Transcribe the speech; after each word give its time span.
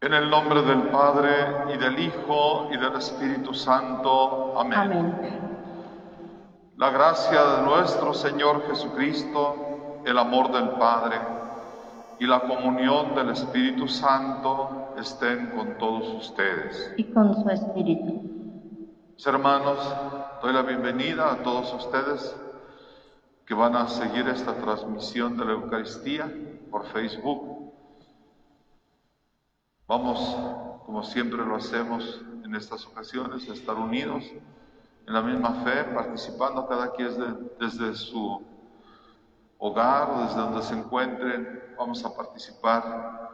En 0.00 0.12
el 0.12 0.28
nombre 0.28 0.60
del 0.62 0.88
Padre 0.88 1.74
y 1.74 1.78
del 1.78 1.98
Hijo 1.98 2.68
y 2.70 2.76
del 2.76 2.96
Espíritu 2.96 3.54
Santo. 3.54 4.58
Amén. 4.58 4.78
Amén. 4.78 5.16
La 6.76 6.90
gracia 6.90 7.42
de 7.42 7.62
nuestro 7.62 8.12
Señor 8.12 8.66
Jesucristo, 8.68 10.02
el 10.04 10.18
amor 10.18 10.52
del 10.52 10.68
Padre 10.72 11.16
y 12.18 12.26
la 12.26 12.40
comunión 12.40 13.14
del 13.14 13.30
Espíritu 13.30 13.88
Santo 13.88 14.92
estén 14.98 15.46
con 15.56 15.78
todos 15.78 16.06
ustedes. 16.28 16.92
Y 16.98 17.04
con 17.04 17.34
su 17.34 17.48
espíritu. 17.48 18.20
Mis 19.14 19.26
hermanos, 19.26 19.78
doy 20.42 20.52
la 20.52 20.60
bienvenida 20.60 21.32
a 21.32 21.36
todos 21.42 21.72
ustedes 21.72 22.36
que 23.46 23.54
van 23.54 23.74
a 23.74 23.88
seguir 23.88 24.28
esta 24.28 24.52
transmisión 24.56 25.38
de 25.38 25.44
la 25.46 25.52
Eucaristía 25.52 26.30
por 26.70 26.84
Facebook. 26.88 27.55
Vamos, 29.88 30.18
como 30.84 31.04
siempre 31.04 31.44
lo 31.44 31.54
hacemos 31.54 32.20
en 32.44 32.54
estas 32.56 32.84
ocasiones, 32.86 33.48
a 33.48 33.52
estar 33.52 33.76
unidos 33.76 34.24
en 35.06 35.14
la 35.14 35.22
misma 35.22 35.62
fe, 35.62 35.84
participando 35.84 36.66
cada 36.66 36.90
quien 36.92 37.50
desde, 37.60 37.94
su 37.94 38.44
hogar 39.58 40.10
o 40.10 40.22
desde 40.22 40.40
donde 40.40 40.62
se 40.62 40.74
encuentren. 40.74 41.74
Vamos 41.78 42.04
a 42.04 42.16
participar 42.16 43.30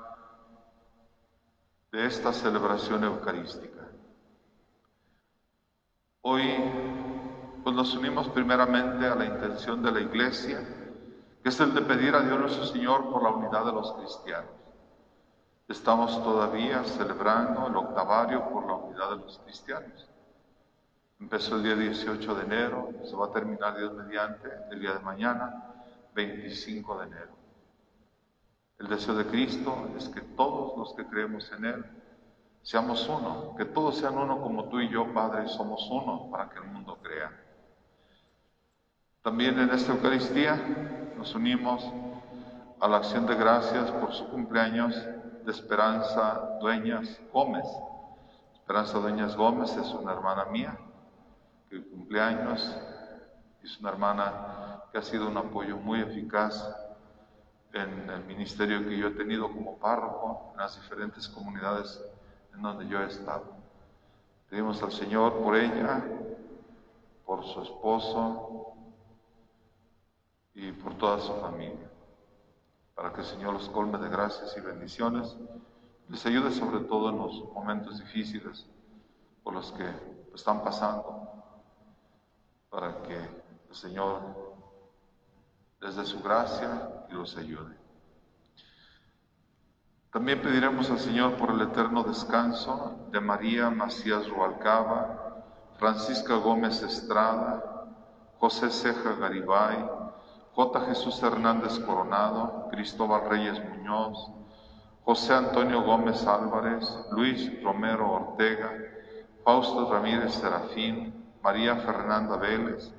de 1.91 2.07
esta 2.07 2.35
celebración 2.35 3.03
eucarística. 3.05 3.89
Hoy 6.21 6.43
pues 7.65 7.75
nos 7.75 7.95
unimos 7.97 8.29
primeramente 8.29 9.07
a 9.07 9.15
la 9.15 9.25
intención 9.25 9.83
de 9.83 9.93
la 9.93 10.01
Iglesia, 10.01 10.61
que 11.43 11.49
es 11.49 11.61
el 11.61 11.73
de 11.73 11.81
pedir 11.81 12.15
a 12.15 12.21
Dios 12.21 12.39
nuestro 12.39 12.65
Señor 12.67 13.11
por 13.11 13.23
la 13.23 13.31
unidad 13.31 13.65
de 13.65 13.73
los 13.73 13.93
cristianos. 13.95 14.62
Estamos 15.69 16.23
todavía 16.23 16.83
celebrando 16.85 17.67
el 17.69 17.77
octavario 17.77 18.49
por 18.51 18.67
la 18.67 18.75
unidad 18.75 19.11
de 19.11 19.17
los 19.17 19.39
cristianos. 19.39 20.09
Empezó 21.21 21.57
el 21.57 21.63
día 21.63 21.77
18 21.77 22.35
de 22.35 22.45
enero, 22.45 22.91
se 23.05 23.15
va 23.15 23.27
a 23.27 23.33
terminar 23.33 23.79
Dios 23.79 23.93
mediante 23.95 24.49
el 24.71 24.81
día 24.81 24.95
de 24.95 25.01
mañana, 25.01 25.73
25 26.15 26.99
de 26.99 27.07
enero. 27.07 27.33
El 28.79 28.89
deseo 28.89 29.15
de 29.15 29.27
Cristo 29.27 29.89
es 29.97 30.09
que 30.09 30.21
todos 30.21 30.77
los 30.77 30.95
que 30.95 31.07
creemos 31.07 31.51
en 31.53 31.65
Él 31.65 31.85
seamos 32.63 33.09
uno, 33.09 33.55
que 33.57 33.65
todos 33.65 33.99
sean 33.99 34.19
uno 34.19 34.43
como 34.43 34.65
tú 34.69 34.81
y 34.81 34.89
yo, 34.89 35.13
Padre, 35.15 35.49
somos 35.49 35.89
uno 35.91 36.29
para 36.31 36.51
que 36.51 36.59
el 36.59 36.65
mundo 36.65 36.99
crea. 37.01 37.31
También 39.23 39.59
en 39.61 39.71
esta 39.71 39.93
Eucaristía 39.93 40.61
nos 41.17 41.33
unimos 41.37 41.85
a 42.81 42.89
la 42.89 42.97
acción 42.97 43.27
de 43.27 43.37
gracias 43.37 43.89
por 43.93 44.13
su 44.13 44.29
cumpleaños 44.29 45.01
de 45.45 45.51
Esperanza 45.51 46.59
Dueñas 46.61 47.21
Gómez. 47.33 47.67
Esperanza 48.55 48.99
Dueñas 48.99 49.37
Gómez 49.37 49.77
es 49.77 49.89
una 49.95 50.13
hermana 50.13 50.45
mía 50.47 50.79
que 51.69 51.83
cumpleaños, 51.89 52.77
es 53.63 53.79
una 53.81 53.91
hermana 53.91 54.83
que 54.91 54.99
ha 54.99 55.03
sido 55.03 55.29
un 55.29 55.37
apoyo 55.37 55.77
muy 55.77 56.01
eficaz 56.01 56.75
en 57.73 58.09
el 58.11 58.25
ministerio 58.25 58.87
que 58.87 58.97
yo 58.97 59.09
he 59.09 59.13
tenido 59.13 59.51
como 59.51 59.79
párroco 59.79 60.51
en 60.53 60.59
las 60.59 60.81
diferentes 60.81 61.29
comunidades 61.29 62.01
en 62.55 62.63
donde 62.63 62.87
yo 62.87 63.01
he 63.01 63.07
estado. 63.07 63.45
Pedimos 64.49 64.83
al 64.83 64.93
Señor 64.93 65.43
por 65.43 65.57
ella, 65.57 66.05
por 67.25 67.45
su 67.45 67.63
esposo 67.63 68.75
y 70.55 70.71
por 70.73 70.95
toda 70.99 71.19
su 71.19 71.33
familia 71.41 71.92
para 72.95 73.13
que 73.13 73.21
el 73.21 73.27
Señor 73.27 73.55
los 73.55 73.69
colme 73.69 73.99
de 73.99 74.09
gracias 74.09 74.57
y 74.57 74.61
bendiciones, 74.61 75.37
les 76.09 76.27
ayude 76.27 76.51
sobre 76.51 76.81
todo 76.85 77.11
en 77.11 77.19
los 77.19 77.45
momentos 77.53 77.99
difíciles 77.99 78.67
por 79.43 79.55
los 79.55 79.73
que 79.73 79.89
están 80.35 80.63
pasando, 80.63 81.29
para 82.71 83.03
que 83.03 83.17
el 83.17 83.75
Señor 83.75 84.21
les 85.81 85.97
dé 85.97 86.05
su 86.05 86.23
gracia 86.23 87.07
y 87.11 87.15
los 87.15 87.37
ayude. 87.37 87.77
También 90.13 90.43
pediremos 90.43 90.91
al 90.91 90.99
Señor 90.99 91.37
por 91.37 91.51
el 91.51 91.63
eterno 91.63 92.03
descanso 92.03 93.09
de 93.11 93.21
María 93.21 93.71
Macías 93.71 94.29
Rualcaba, 94.29 95.43
Francisca 95.79 96.35
Gómez 96.35 96.83
Estrada, 96.83 97.87
José 98.39 98.71
Ceja 98.71 99.15
Garibay, 99.15 99.89
J. 100.55 100.81
Jesús 100.83 101.23
Hernández 101.23 101.79
Coronado, 101.79 102.69
Cristóbal 102.71 103.29
Reyes 103.29 103.59
Muñoz, 103.71 104.31
José 105.05 105.33
Antonio 105.33 105.83
Gómez 105.83 106.27
Álvarez, 106.27 106.87
Luis 107.11 107.63
Romero 107.63 108.13
Ortega, 108.13 108.71
Fausto 109.45 109.91
Ramírez 109.91 110.35
Serafín, 110.35 111.25
María 111.43 111.77
Fernanda 111.77 112.37
Vélez, 112.37 112.93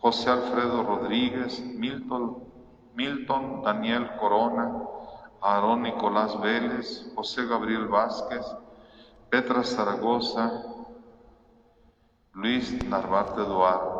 José 0.00 0.30
Alfredo 0.30 0.82
Rodríguez, 0.82 1.60
Milton, 1.60 3.62
Daniel 3.62 4.10
Corona, 4.20 4.82
Aarón 5.40 5.82
Nicolás 5.82 6.38
Vélez, 6.40 7.10
José 7.14 7.46
Gabriel 7.46 7.86
Vázquez, 7.86 8.44
Petra 9.30 9.64
Zaragoza, 9.64 10.62
Luis 12.34 12.84
Narvarte 12.84 13.40
Duarte 13.40 13.91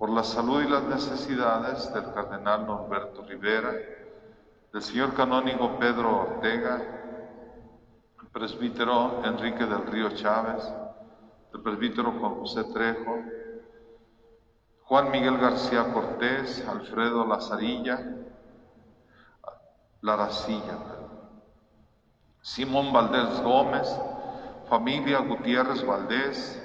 por 0.00 0.08
la 0.08 0.24
salud 0.24 0.62
y 0.62 0.66
las 0.66 0.84
necesidades 0.84 1.92
del 1.92 2.10
cardenal 2.14 2.66
Norberto 2.66 3.22
Rivera, 3.22 3.70
del 4.72 4.80
señor 4.80 5.12
canónigo 5.12 5.78
Pedro 5.78 6.22
Ortega, 6.22 6.80
el 8.22 8.28
presbítero 8.28 9.22
Enrique 9.22 9.66
del 9.66 9.86
Río 9.88 10.08
Chávez, 10.16 10.64
del 11.52 11.60
presbítero 11.60 12.12
Juan 12.12 12.34
José 12.36 12.64
Trejo, 12.72 13.14
Juan 14.84 15.10
Miguel 15.10 15.36
García 15.36 15.92
Cortés, 15.92 16.66
Alfredo 16.66 17.26
Lazarilla, 17.26 18.02
Laracilla, 20.00 20.78
Simón 22.40 22.90
Valdés 22.90 23.38
Gómez, 23.42 23.86
familia 24.66 25.18
Gutiérrez 25.18 25.84
Valdés, 25.84 26.58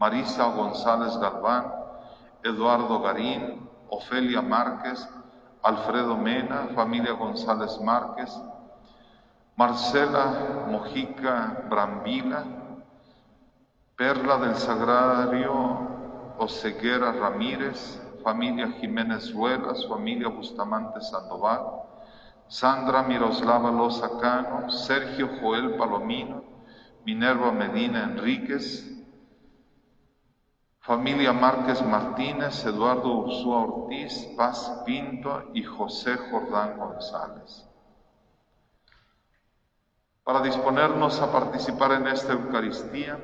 Marisa 0.00 0.46
González 0.46 1.16
Galván, 1.18 1.83
Eduardo 2.44 3.00
Garín, 3.00 3.68
Ofelia 3.88 4.42
Márquez, 4.42 5.08
Alfredo 5.62 6.16
Mena, 6.18 6.68
familia 6.74 7.12
González 7.12 7.80
Márquez, 7.80 8.30
Marcela 9.56 10.66
Mojica 10.68 11.64
Brambila, 11.70 12.44
Perla 13.96 14.36
del 14.38 14.56
Sagrario 14.56 15.88
Oseguera 16.36 17.12
Ramírez, 17.12 17.98
familia 18.22 18.68
Jiménez 18.72 19.32
Ruelas, 19.32 19.86
familia 19.88 20.28
Bustamante 20.28 21.00
Sandoval, 21.00 21.64
Sandra 22.48 23.02
Miroslava 23.04 23.70
Lozacano, 23.70 24.68
Sergio 24.70 25.30
Joel 25.40 25.78
Palomino, 25.78 26.44
Minerva 27.06 27.52
Medina 27.52 28.02
Enríquez, 28.04 28.93
Familia 30.84 31.32
Márquez 31.32 31.80
Martínez, 31.80 32.62
Eduardo 32.66 33.08
Ursúa 33.20 33.60
Ortiz, 33.60 34.12
Paz 34.36 34.82
Pinto 34.84 35.50
y 35.54 35.62
José 35.62 36.18
Jordán 36.30 36.76
González. 36.76 37.66
Para 40.22 40.42
disponernos 40.42 41.22
a 41.22 41.32
participar 41.32 41.92
en 41.92 42.08
esta 42.08 42.34
Eucaristía, 42.34 43.18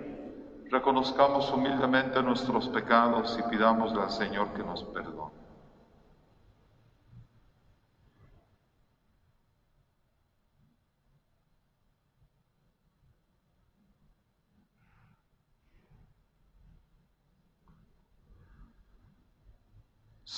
reconozcamos 0.70 1.52
humildemente 1.52 2.22
nuestros 2.22 2.66
pecados 2.70 3.38
y 3.38 3.42
pidamos 3.42 3.94
al 3.94 4.10
Señor 4.10 4.54
que 4.54 4.64
nos 4.64 4.82
perdone. 4.84 5.39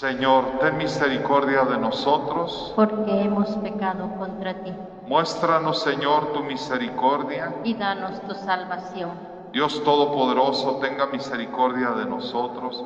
Señor, 0.03 0.59
ten 0.59 0.79
misericordia 0.79 1.63
de 1.63 1.79
nosotros. 1.79 2.73
Porque 2.75 3.23
hemos 3.23 3.49
pecado 3.59 4.11
contra 4.19 4.53
ti. 4.65 4.75
Muéstranos, 5.07 5.81
Señor, 5.81 6.33
tu 6.33 6.43
misericordia. 6.43 7.55
Y 7.63 7.75
danos 7.75 8.21
tu 8.23 8.35
salvación. 8.35 9.13
Dios 9.53 9.81
Todopoderoso, 9.85 10.81
tenga 10.81 11.07
misericordia 11.07 11.91
de 11.91 12.07
nosotros, 12.07 12.85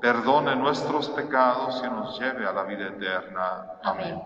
perdone 0.00 0.56
nuestros 0.56 1.10
pecados 1.10 1.82
y 1.84 1.90
nos 1.90 2.18
lleve 2.18 2.46
a 2.46 2.52
la 2.52 2.62
vida 2.62 2.88
eterna. 2.88 3.66
Amén. 3.82 4.22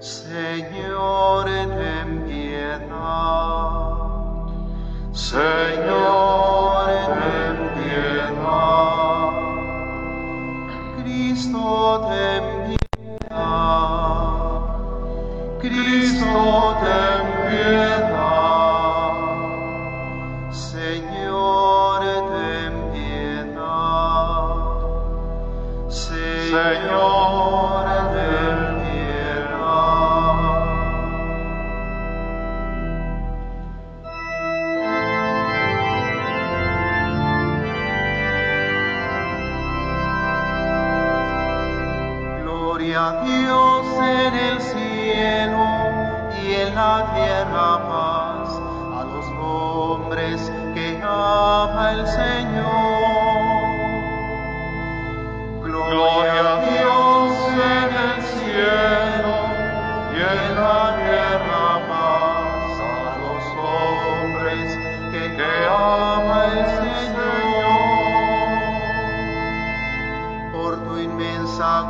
Señor, 0.00 1.44
ten 1.44 2.24
piedad. 2.26 2.80
Señor, 5.12 6.90
ten 7.20 7.70
piedad. 7.76 8.91
Christo 11.12 12.08
tempia 12.08 12.78
Christo 15.60 16.74
tempia 16.80 18.41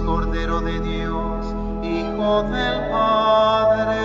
Cordero 0.00 0.60
de 0.60 0.80
Dios, 0.80 1.54
Hijo 1.82 2.42
del 2.44 2.88
Padre. 2.90 4.00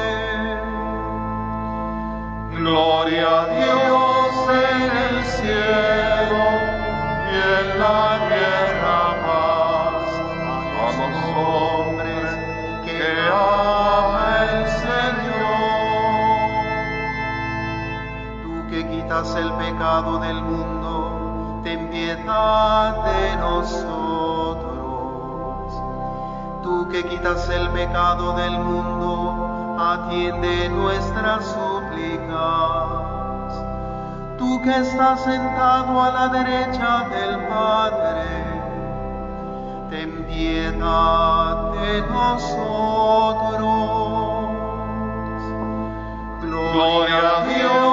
Gloria 2.52 3.42
a 3.42 3.46
Dios 3.48 4.50
en 4.50 4.92
el 5.08 5.26
cielo 5.26 6.44
y 7.32 7.36
en 7.36 7.80
la 7.80 8.20
tierra 8.28 9.00
paz 9.26 10.10
a 10.44 10.58
los 10.74 11.16
hombres 11.38 12.28
que 12.86 13.00
ama 13.32 14.26
el 14.52 14.62
Señor. 14.84 15.62
Tú 18.44 18.52
que 18.70 18.80
quitas 18.90 19.28
el 19.36 19.50
pecado 19.54 20.20
del 20.20 20.42
mundo, 20.42 21.62
ten 21.64 21.90
piedad 21.90 23.06
de 23.06 23.38
nosotros. 23.38 23.97
Que 26.92 27.04
quitas 27.04 27.50
el 27.50 27.70
pecado 27.72 28.34
del 28.34 28.58
mundo, 28.60 29.76
atiende 29.78 30.70
nuestras 30.70 31.46
súplicas. 31.46 32.88
Tú 34.38 34.62
que 34.64 34.78
estás 34.78 35.22
sentado 35.22 36.02
a 36.02 36.12
la 36.12 36.28
derecha 36.30 37.10
del 37.10 37.46
Padre, 37.48 38.46
ten 39.90 40.26
piedad 40.28 41.72
de 41.74 42.02
nosotros. 42.04 43.58
Gloria 46.42 47.38
a 47.38 47.46
Dios 47.48 47.87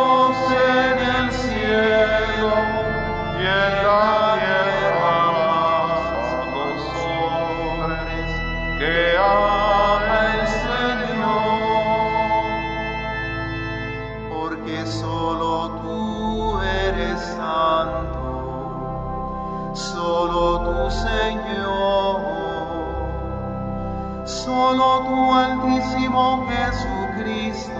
solo 24.76 25.04
tú 25.06 25.34
Altísimo 25.34 26.46
Jesucristo 26.48 27.72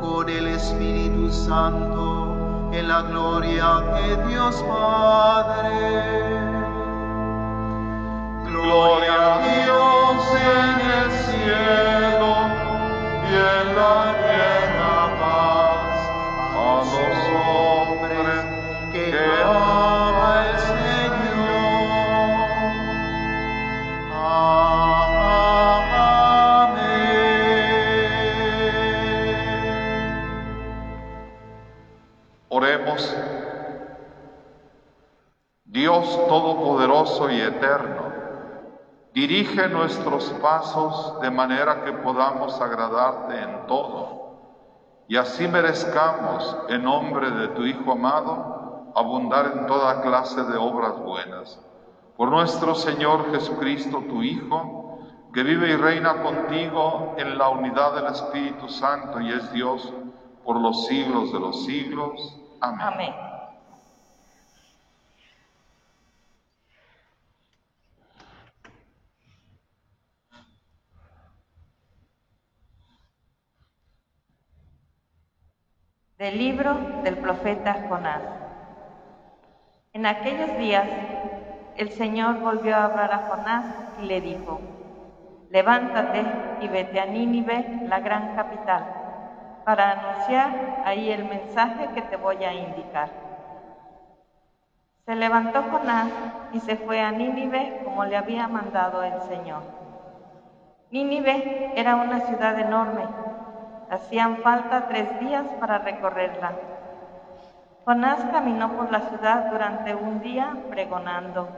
con 0.00 0.28
el 0.28 0.46
Espíritu 0.48 1.30
Santo 1.30 2.70
en 2.72 2.88
la 2.88 3.02
gloria 3.02 3.66
de 3.94 4.28
Dios 4.28 4.64
Padre. 4.66 5.70
Gloria 8.46 9.34
a 9.34 9.38
Dios 9.42 10.16
en 10.54 10.80
el 10.96 11.10
cielo 11.26 12.30
y 13.28 13.34
en 13.34 13.76
la 13.76 14.14
tierra 14.16 14.29
Todopoderoso 36.30 37.28
y 37.28 37.40
Eterno, 37.40 38.04
dirige 39.12 39.66
nuestros 39.66 40.30
pasos 40.40 41.20
de 41.20 41.28
manera 41.28 41.82
que 41.82 41.92
podamos 41.92 42.60
agradarte 42.60 43.36
en 43.42 43.66
todo 43.66 44.20
y 45.08 45.16
así 45.16 45.48
merezcamos, 45.48 46.56
en 46.68 46.84
nombre 46.84 47.32
de 47.32 47.48
tu 47.48 47.64
Hijo 47.64 47.90
amado, 47.90 48.92
abundar 48.94 49.54
en 49.56 49.66
toda 49.66 50.02
clase 50.02 50.44
de 50.44 50.56
obras 50.56 50.96
buenas. 51.00 51.60
Por 52.16 52.30
nuestro 52.30 52.76
Señor 52.76 53.32
Jesucristo, 53.32 54.00
tu 54.08 54.22
Hijo, 54.22 55.00
que 55.34 55.42
vive 55.42 55.70
y 55.70 55.74
reina 55.74 56.22
contigo 56.22 57.16
en 57.18 57.38
la 57.38 57.48
unidad 57.48 57.96
del 57.96 58.06
Espíritu 58.06 58.68
Santo 58.68 59.20
y 59.20 59.32
es 59.32 59.52
Dios 59.52 59.92
por 60.44 60.60
los 60.60 60.86
siglos 60.86 61.32
de 61.32 61.40
los 61.40 61.64
siglos. 61.64 62.38
Amén. 62.60 62.80
Amén. 62.80 63.29
Del 76.20 76.36
libro 76.36 76.74
del 77.02 77.16
profeta 77.16 77.86
Jonás. 77.88 78.20
En 79.94 80.04
aquellos 80.04 80.54
días 80.58 80.86
el 81.78 81.92
Señor 81.92 82.40
volvió 82.40 82.76
a 82.76 82.84
hablar 82.84 83.10
a 83.10 83.26
Jonás 83.26 83.64
y 84.02 84.04
le 84.04 84.20
dijo, 84.20 84.60
levántate 85.48 86.22
y 86.60 86.68
vete 86.68 87.00
a 87.00 87.06
Nínive, 87.06 87.86
la 87.88 88.00
gran 88.00 88.36
capital, 88.36 88.84
para 89.64 89.92
anunciar 89.92 90.82
ahí 90.84 91.10
el 91.10 91.24
mensaje 91.24 91.88
que 91.94 92.02
te 92.02 92.16
voy 92.16 92.44
a 92.44 92.52
indicar. 92.52 93.08
Se 95.06 95.16
levantó 95.16 95.62
Jonás 95.72 96.10
y 96.52 96.60
se 96.60 96.76
fue 96.76 97.00
a 97.00 97.12
Nínive 97.12 97.80
como 97.82 98.04
le 98.04 98.18
había 98.18 98.46
mandado 98.46 99.02
el 99.02 99.22
Señor. 99.22 99.62
Nínive 100.90 101.72
era 101.76 101.96
una 101.96 102.20
ciudad 102.20 102.58
enorme. 102.58 103.29
Hacían 103.90 104.36
falta 104.36 104.86
tres 104.86 105.18
días 105.18 105.44
para 105.58 105.78
recorrerla. 105.78 106.52
Jonás 107.84 108.24
caminó 108.30 108.70
por 108.76 108.92
la 108.92 109.00
ciudad 109.00 109.50
durante 109.50 109.96
un 109.96 110.20
día 110.20 110.54
pregonando. 110.70 111.48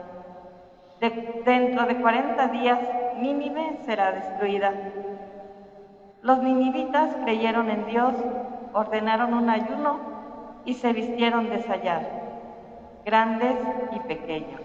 dentro 0.99 1.85
de 1.85 1.95
40 1.97 2.47
días 2.47 2.79
Nínive 3.17 3.77
será 3.85 4.13
destruida. 4.13 4.73
Los 6.23 6.39
ninivitas 6.41 7.13
creyeron 7.23 7.69
en 7.69 7.85
Dios, 7.85 8.15
ordenaron 8.73 9.35
un 9.35 9.51
ayuno 9.51 9.99
y 10.65 10.73
se 10.73 10.91
vistieron 10.91 11.51
de 11.51 11.61
sayar, 11.61 12.01
grandes 13.05 13.57
y 13.91 13.99
pequeños. 13.99 14.61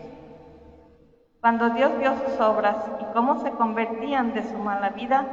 Cuando 1.43 1.69
Dios 1.71 1.99
vio 1.99 2.15
sus 2.15 2.41
obras 2.41 2.77
y 3.01 3.05
cómo 3.13 3.41
se 3.41 3.51
convertían 3.51 4.33
de 4.33 4.43
su 4.45 4.57
mala 4.57 4.89
vida, 4.91 5.27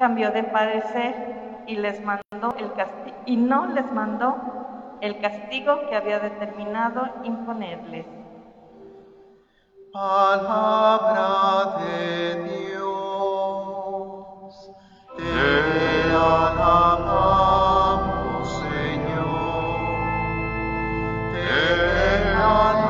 cambió 0.00 0.32
de 0.32 0.42
parecer 0.42 1.49
y 1.66 1.76
les 1.76 2.02
mandó 2.04 2.54
el 2.58 2.70
y 3.26 3.36
no 3.36 3.66
les 3.66 3.90
mandó 3.92 4.36
el 5.00 5.20
castigo 5.20 5.88
que 5.88 5.96
había 5.96 6.18
determinado 6.20 7.08
imponerles. 7.24 8.06
Palabra 9.92 11.78
de 11.80 12.44
Dios, 12.44 12.90
te 15.16 16.12
alabamos, 16.12 17.28
Señor, 18.48 19.80
te 21.32 21.44
alabamos, 22.36 22.89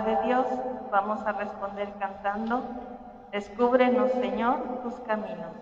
de 0.00 0.16
Dios 0.24 0.46
vamos 0.90 1.24
a 1.26 1.32
responder 1.32 1.92
cantando. 1.98 2.62
Descúbrenos, 3.32 4.10
Señor, 4.12 4.58
tus 4.82 4.94
caminos. 5.00 5.54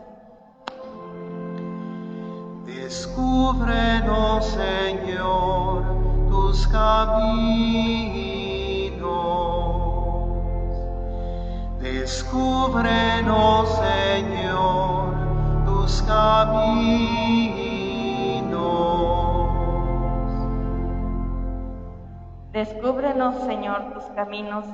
Descúbrenos, 2.64 4.44
Señor, 4.46 5.84
tus 6.28 6.66
caminos. 6.68 7.44
Descúbrenos, 11.80 13.68
Señor, 13.68 15.14
tus 15.66 16.02
caminos. 16.02 17.63
Descúbrenos, 22.54 23.34
Señor, 23.46 23.92
tus 23.94 24.04
caminos. 24.14 24.64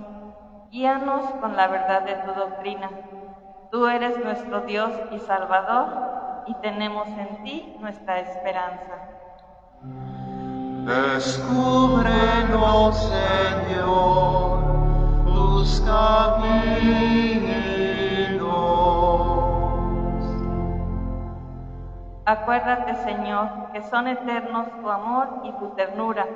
Guíanos 0.71 1.25
con 1.41 1.57
la 1.57 1.67
verdad 1.67 2.03
de 2.03 2.15
tu 2.17 2.33
doctrina. 2.39 2.91
Tú 3.71 3.87
eres 3.87 4.23
nuestro 4.23 4.61
Dios 4.67 4.93
y 5.13 5.19
Salvador 5.21 6.45
y 6.47 6.53
tenemos 6.61 7.09
en 7.09 7.43
ti 7.43 7.75
nuestra 7.81 8.21
esperanza. 8.21 8.99
Descúbrenos, 10.85 12.99
Señor, 12.99 14.61
tus 15.25 15.81
caminos. 15.81 16.51
Acuérdate, 22.27 22.95
Señor, 22.97 23.49
que 23.73 23.81
son 23.89 24.07
eternos 24.07 24.67
tu 24.83 24.91
amor 24.91 25.29
y 25.45 25.53
tu 25.53 25.75
ternura. 25.77 26.27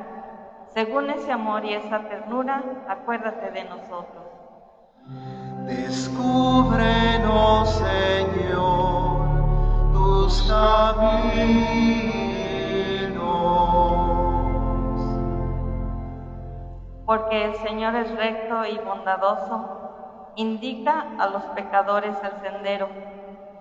Según 0.74 1.08
ese 1.08 1.30
amor 1.30 1.64
y 1.64 1.72
esa 1.72 2.00
ternura, 2.00 2.60
acuérdate 2.88 3.52
de 3.52 3.62
nosotros. 3.62 4.24
Descúbrenos, 5.66 7.70
Señor, 7.70 9.20
tus 9.92 10.42
caminos. 10.48 11.44
Porque 17.06 17.44
el 17.44 17.54
Señor 17.54 17.94
es 17.94 18.10
recto 18.16 18.66
y 18.66 18.76
bondadoso, 18.78 20.32
indica 20.34 21.06
a 21.20 21.28
los 21.28 21.44
pecadores 21.54 22.16
el 22.24 22.32
sendero, 22.40 22.88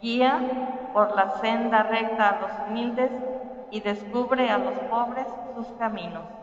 guía 0.01 0.89
por 0.93 1.15
la 1.15 1.29
senda 1.41 1.83
recta 1.83 2.29
a 2.29 2.41
los 2.41 2.49
humildes 2.67 3.11
y 3.69 3.81
descubre 3.81 4.49
a 4.49 4.57
los 4.57 4.73
pobres 4.89 5.27
sus 5.55 5.67
caminos. 5.77 6.42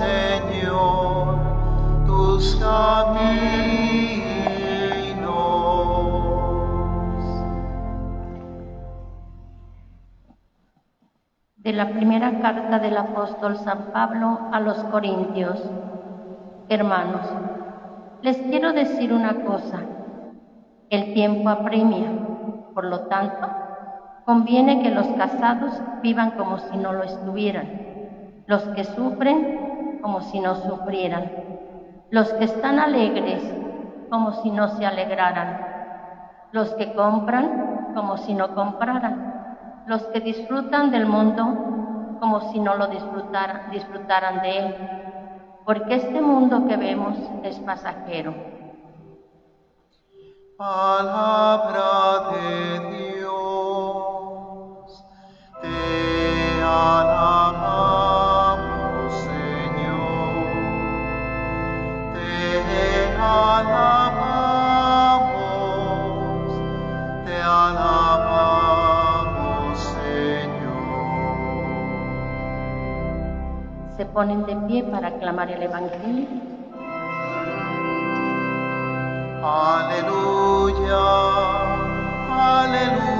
Señor, 0.00 1.38
tus 2.06 2.56
caminos. 2.56 3.00
De 11.56 11.72
la 11.72 11.90
primera 11.90 12.40
carta 12.40 12.78
del 12.78 12.96
apóstol 12.96 13.56
San 13.58 13.92
Pablo 13.92 14.48
a 14.52 14.60
los 14.60 14.78
Corintios. 14.84 15.58
Hermanos, 16.68 17.26
les 18.22 18.36
quiero 18.36 18.72
decir 18.72 19.12
una 19.12 19.44
cosa. 19.44 19.80
El 20.88 21.14
tiempo 21.14 21.48
apremia, 21.48 22.12
por 22.74 22.84
lo 22.84 23.00
tanto, 23.08 23.48
conviene 24.30 24.80
que 24.80 24.90
los 24.90 25.08
casados 25.18 25.72
vivan 26.04 26.30
como 26.36 26.56
si 26.60 26.76
no 26.76 26.92
lo 26.92 27.02
estuvieran, 27.02 27.66
los 28.46 28.62
que 28.76 28.84
sufren 28.84 29.98
como 30.00 30.20
si 30.22 30.38
no 30.38 30.54
sufrieran, 30.54 31.32
los 32.12 32.32
que 32.34 32.44
están 32.44 32.78
alegres 32.78 33.42
como 34.08 34.32
si 34.34 34.50
no 34.50 34.68
se 34.68 34.86
alegraran, 34.86 35.58
los 36.52 36.72
que 36.76 36.94
compran 36.94 37.90
como 37.96 38.18
si 38.18 38.32
no 38.34 38.54
compraran, 38.54 39.82
los 39.86 40.00
que 40.12 40.20
disfrutan 40.20 40.92
del 40.92 41.06
mundo 41.06 42.16
como 42.20 42.40
si 42.52 42.60
no 42.60 42.76
lo 42.76 42.86
disfrutaran, 42.86 43.68
disfrutaran 43.72 44.42
de 44.42 44.58
él, 44.58 44.74
porque 45.64 45.96
este 45.96 46.20
mundo 46.20 46.68
que 46.68 46.76
vemos 46.76 47.16
es 47.42 47.58
pasajero. 47.58 48.32
Palabra 50.56 52.30
de 52.30 52.78
Dios, 52.90 53.09
Se 73.96 74.06
ponen 74.06 74.46
de 74.46 74.56
pie 74.66 74.82
para 74.84 75.08
aclamar 75.08 75.50
el 75.50 75.62
Evangelio. 75.62 76.26
Aleluya, 79.42 81.04
aleluya, 82.30 83.19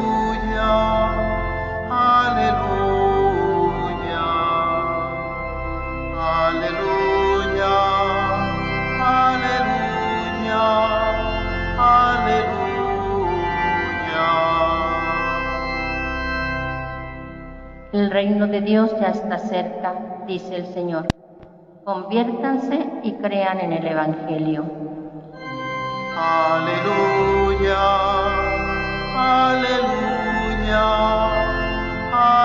El 18.10 18.14
reino 18.14 18.48
de 18.48 18.60
Dios 18.60 18.90
ya 19.00 19.10
está 19.10 19.38
cerca, 19.38 19.94
dice 20.26 20.56
el 20.56 20.66
Señor. 20.74 21.06
Conviértanse 21.84 22.84
y 23.04 23.12
crean 23.12 23.60
en 23.60 23.72
el 23.72 23.86
Evangelio. 23.86 24.64
Aleluya, 26.18 27.78
aleluya, 29.16 30.86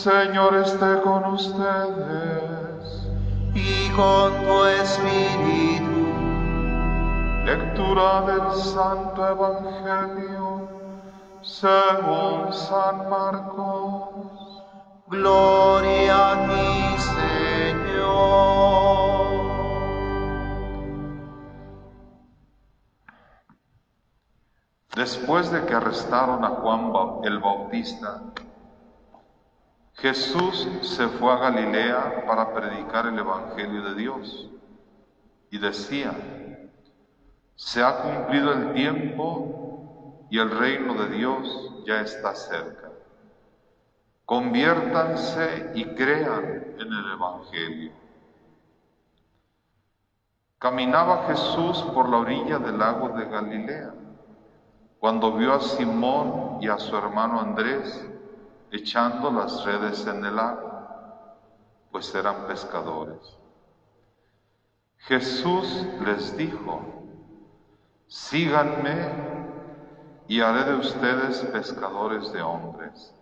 Señor 0.01 0.55
esté 0.55 0.99
con 1.03 1.23
ustedes. 1.25 3.07
Y 3.53 3.87
con 3.91 4.33
tu 4.43 4.65
espíritu. 4.65 6.07
Lectura 7.45 8.21
del 8.21 8.51
Santo 8.55 9.27
Evangelio 9.27 10.67
según 11.43 12.51
San 12.51 13.09
Marcos. 13.11 14.63
Gloria 15.05 16.31
a 16.31 16.47
ti, 16.49 16.97
Señor. 16.97 18.01
Después 24.95 25.51
de 25.51 25.63
que 25.67 25.75
arrestaron 25.75 26.43
a 26.43 26.49
Juan 26.49 26.91
el 27.23 27.37
Bautista, 27.37 28.19
Jesús 29.95 30.67
se 30.81 31.07
fue 31.07 31.31
a 31.31 31.37
Galilea 31.37 32.25
para 32.25 32.53
predicar 32.53 33.07
el 33.07 33.19
Evangelio 33.19 33.83
de 33.83 33.95
Dios 33.95 34.49
y 35.51 35.57
decía, 35.57 36.13
se 37.55 37.83
ha 37.83 38.01
cumplido 38.01 38.53
el 38.53 38.73
tiempo 38.73 40.25
y 40.29 40.39
el 40.39 40.49
reino 40.49 40.93
de 40.95 41.09
Dios 41.09 41.83
ya 41.85 42.01
está 42.01 42.33
cerca. 42.33 42.89
Conviértanse 44.25 45.71
y 45.75 45.85
crean 45.93 46.75
en 46.79 46.93
el 46.93 47.11
Evangelio. 47.11 47.91
Caminaba 50.57 51.25
Jesús 51.27 51.81
por 51.93 52.07
la 52.07 52.17
orilla 52.17 52.59
del 52.59 52.77
lago 52.77 53.09
de 53.09 53.25
Galilea, 53.25 53.93
cuando 54.99 55.33
vio 55.33 55.53
a 55.53 55.59
Simón 55.59 56.59
y 56.61 56.67
a 56.67 56.77
su 56.77 56.95
hermano 56.95 57.41
Andrés 57.41 58.10
echando 58.71 59.31
las 59.31 59.65
redes 59.65 60.07
en 60.07 60.23
el 60.23 60.35
lago, 60.35 60.71
pues 61.91 62.13
eran 62.15 62.47
pescadores. 62.47 63.37
Jesús 64.99 65.85
les 66.05 66.37
dijo, 66.37 66.81
síganme 68.07 69.11
y 70.27 70.39
haré 70.39 70.63
de 70.63 70.75
ustedes 70.75 71.41
pescadores 71.51 72.31
de 72.31 72.41
hombres. 72.41 73.13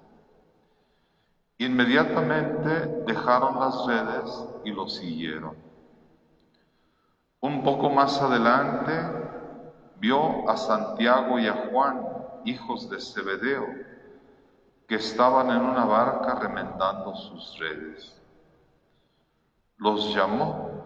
Inmediatamente 1.57 2.85
dejaron 3.05 3.59
las 3.59 3.85
redes 3.87 4.29
y 4.63 4.71
lo 4.71 4.87
siguieron. 4.87 5.57
Un 7.41 7.63
poco 7.63 7.89
más 7.89 8.21
adelante 8.21 8.91
vio 9.95 10.49
a 10.49 10.57
Santiago 10.57 11.39
y 11.39 11.47
a 11.47 11.69
Juan, 11.71 12.01
hijos 12.45 12.89
de 12.89 12.99
Zebedeo, 12.99 13.65
que 14.89 14.95
estaban 14.95 15.51
en 15.51 15.61
una 15.61 15.85
barca 15.85 16.33
remendando 16.33 17.15
sus 17.15 17.59
redes. 17.59 18.19
Los 19.77 20.15
llamó 20.15 20.83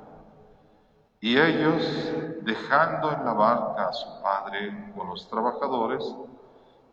y 1.21 1.37
ellos, 1.39 1.81
dejando 2.41 3.13
en 3.13 3.23
la 3.23 3.31
barca 3.31 3.87
a 3.87 3.93
su 3.93 4.21
padre 4.21 4.91
con 4.93 5.07
los 5.07 5.25
trabajadores, 5.29 6.03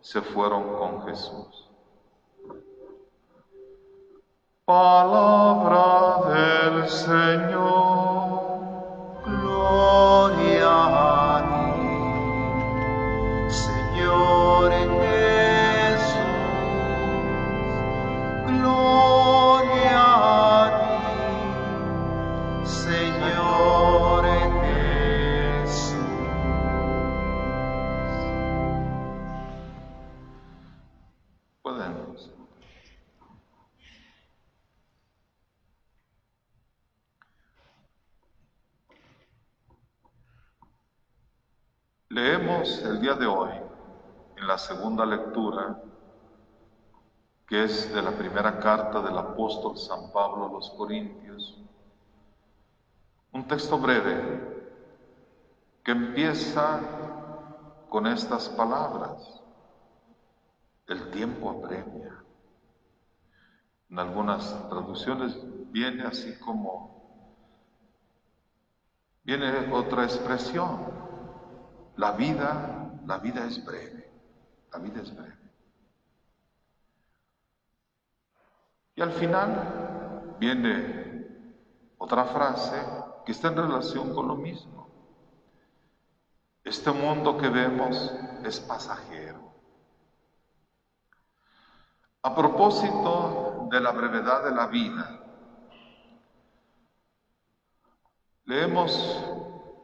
se 0.00 0.22
fueron 0.22 0.76
con 0.78 1.04
Jesús. 1.06 1.68
Palabra 4.64 6.30
del 6.30 6.88
Señor. 6.88 8.40
Gloria 9.26 10.68
a 10.68 11.74
ti, 11.74 13.50
Señor 13.50 14.70
Jesús. 14.70 15.39
Leemos 42.12 42.84
el 42.84 43.00
día 43.00 43.14
de 43.14 43.26
hoy 43.26 43.50
en 44.34 44.46
la 44.46 44.58
segunda 44.58 45.06
lectura, 45.06 45.80
que 47.50 47.64
es 47.64 47.92
de 47.92 48.00
la 48.00 48.12
primera 48.12 48.60
carta 48.60 49.02
del 49.02 49.18
apóstol 49.18 49.76
San 49.76 50.12
Pablo 50.12 50.46
a 50.46 50.52
los 50.52 50.70
Corintios, 50.70 51.58
un 53.32 53.44
texto 53.48 53.76
breve 53.76 54.70
que 55.82 55.90
empieza 55.90 56.80
con 57.88 58.06
estas 58.06 58.48
palabras. 58.50 59.42
El 60.86 61.10
tiempo 61.10 61.50
apremia. 61.50 62.22
En 63.90 63.98
algunas 63.98 64.68
traducciones 64.68 65.36
viene 65.72 66.04
así 66.04 66.38
como, 66.38 67.34
viene 69.24 69.72
otra 69.72 70.04
expresión, 70.04 70.86
la 71.96 72.12
vida, 72.12 72.92
la 73.06 73.18
vida 73.18 73.44
es 73.44 73.64
breve, 73.64 74.08
la 74.72 74.78
vida 74.78 75.02
es 75.02 75.12
breve. 75.16 75.39
Y 79.00 79.02
al 79.02 79.12
final 79.12 80.36
viene 80.38 81.26
otra 81.96 82.26
frase 82.26 82.76
que 83.24 83.32
está 83.32 83.48
en 83.48 83.56
relación 83.56 84.14
con 84.14 84.28
lo 84.28 84.36
mismo. 84.36 84.88
Este 86.62 86.92
mundo 86.92 87.38
que 87.38 87.48
vemos 87.48 88.12
es 88.44 88.60
pasajero. 88.60 89.54
A 92.20 92.34
propósito 92.34 93.68
de 93.70 93.80
la 93.80 93.92
brevedad 93.92 94.44
de 94.44 94.50
la 94.50 94.66
vida, 94.66 95.18
leemos 98.44 98.92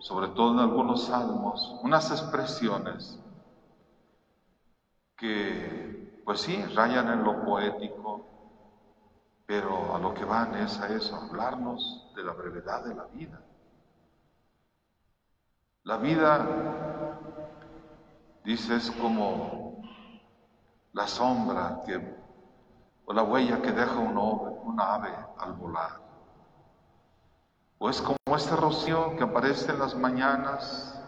sobre 0.01 0.29
todo 0.29 0.53
en 0.53 0.59
algunos 0.59 1.05
salmos, 1.07 1.75
unas 1.83 2.11
expresiones 2.11 3.19
que, 5.17 6.21
pues 6.23 6.43
sí, 6.43 6.63
rayan 6.75 7.09
en 7.09 7.25
lo 7.25 7.47
poético, 7.47 8.36
pero 9.47 9.95
a 9.95 9.99
lo 9.99 10.13
que 10.13 10.25
van 10.25 10.55
es 10.57 10.79
a 10.81 10.89
eso, 10.89 11.17
hablarnos 11.17 12.13
de 12.17 12.25
la 12.25 12.33
brevedad 12.33 12.85
de 12.85 12.95
la 12.95 13.05
vida. 13.05 13.41
La 15.85 15.99
vida, 15.99 16.45
dice, 18.45 18.75
es 18.75 18.91
como 18.91 19.81
la 20.93 21.07
sombra 21.07 21.83
que, 21.87 22.17
o 23.05 23.13
la 23.13 23.23
huella 23.23 23.63
que 23.63 23.71
deja 23.71 23.97
un 23.97 24.81
ave, 24.81 25.09
ave 25.09 25.27
al 25.39 25.53
volar. 25.53 26.01
O 27.79 27.89
es 27.89 28.03
como 28.03 28.37
este 28.37 28.57
rocío 28.57 29.15
que 29.17 29.23
aparece 29.23 29.71
en 29.71 29.79
las 29.79 29.95
mañanas, 29.95 31.01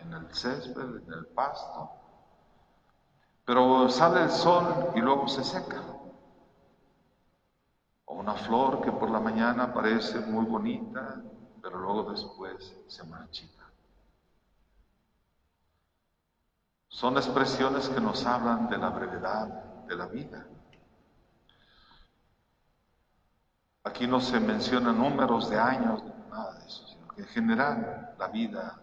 en 0.00 0.14
el 0.14 0.34
césped, 0.34 1.02
en 1.06 1.12
el 1.12 1.26
pasto, 1.26 1.90
pero 3.44 3.88
sale 3.90 4.22
el 4.22 4.30
sol 4.30 4.92
y 4.94 5.00
luego 5.00 5.28
se 5.28 5.44
seca. 5.44 5.95
O 8.06 8.14
una 8.14 8.34
flor 8.34 8.82
que 8.82 8.92
por 8.92 9.10
la 9.10 9.20
mañana 9.20 9.72
parece 9.72 10.20
muy 10.20 10.46
bonita, 10.46 11.22
pero 11.60 11.78
luego 11.78 12.10
después 12.10 12.76
se 12.86 13.04
marchita. 13.04 13.64
Son 16.88 17.16
expresiones 17.16 17.88
que 17.88 18.00
nos 18.00 18.24
hablan 18.24 18.68
de 18.68 18.78
la 18.78 18.88
brevedad 18.88 19.48
de 19.86 19.96
la 19.96 20.06
vida. 20.06 20.46
Aquí 23.84 24.06
no 24.06 24.20
se 24.20 24.40
mencionan 24.40 24.98
números 24.98 25.50
de 25.50 25.58
años, 25.58 26.02
nada 26.30 26.54
de 26.54 26.66
eso, 26.66 26.86
sino 26.88 27.08
que 27.08 27.20
en 27.20 27.28
general 27.28 28.14
la 28.18 28.28
vida 28.28 28.80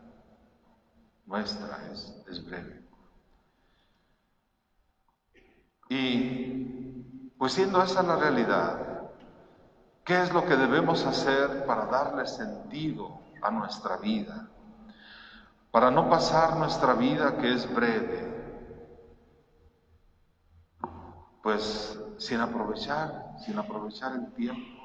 nuestra 1.25 1.91
es, 1.91 2.23
es 2.27 2.45
breve. 2.45 2.83
Y 5.89 7.33
pues 7.38 7.53
siendo 7.53 7.81
esa 7.81 8.03
la 8.03 8.15
realidad, 8.15 8.92
¿qué 10.05 10.21
es 10.21 10.33
lo 10.33 10.45
que 10.45 10.55
debemos 10.55 11.05
hacer 11.05 11.65
para 11.65 11.85
darle 11.85 12.25
sentido 12.27 13.19
a 13.41 13.51
nuestra 13.51 13.97
vida? 13.97 14.49
Para 15.71 15.89
no 15.89 16.09
pasar 16.09 16.57
nuestra 16.57 16.93
vida 16.93 17.37
que 17.37 17.53
es 17.53 17.73
breve, 17.73 18.33
pues 21.41 21.99
sin 22.17 22.39
aprovechar, 22.39 23.35
sin 23.39 23.57
aprovechar 23.57 24.13
el 24.13 24.31
tiempo. 24.33 24.81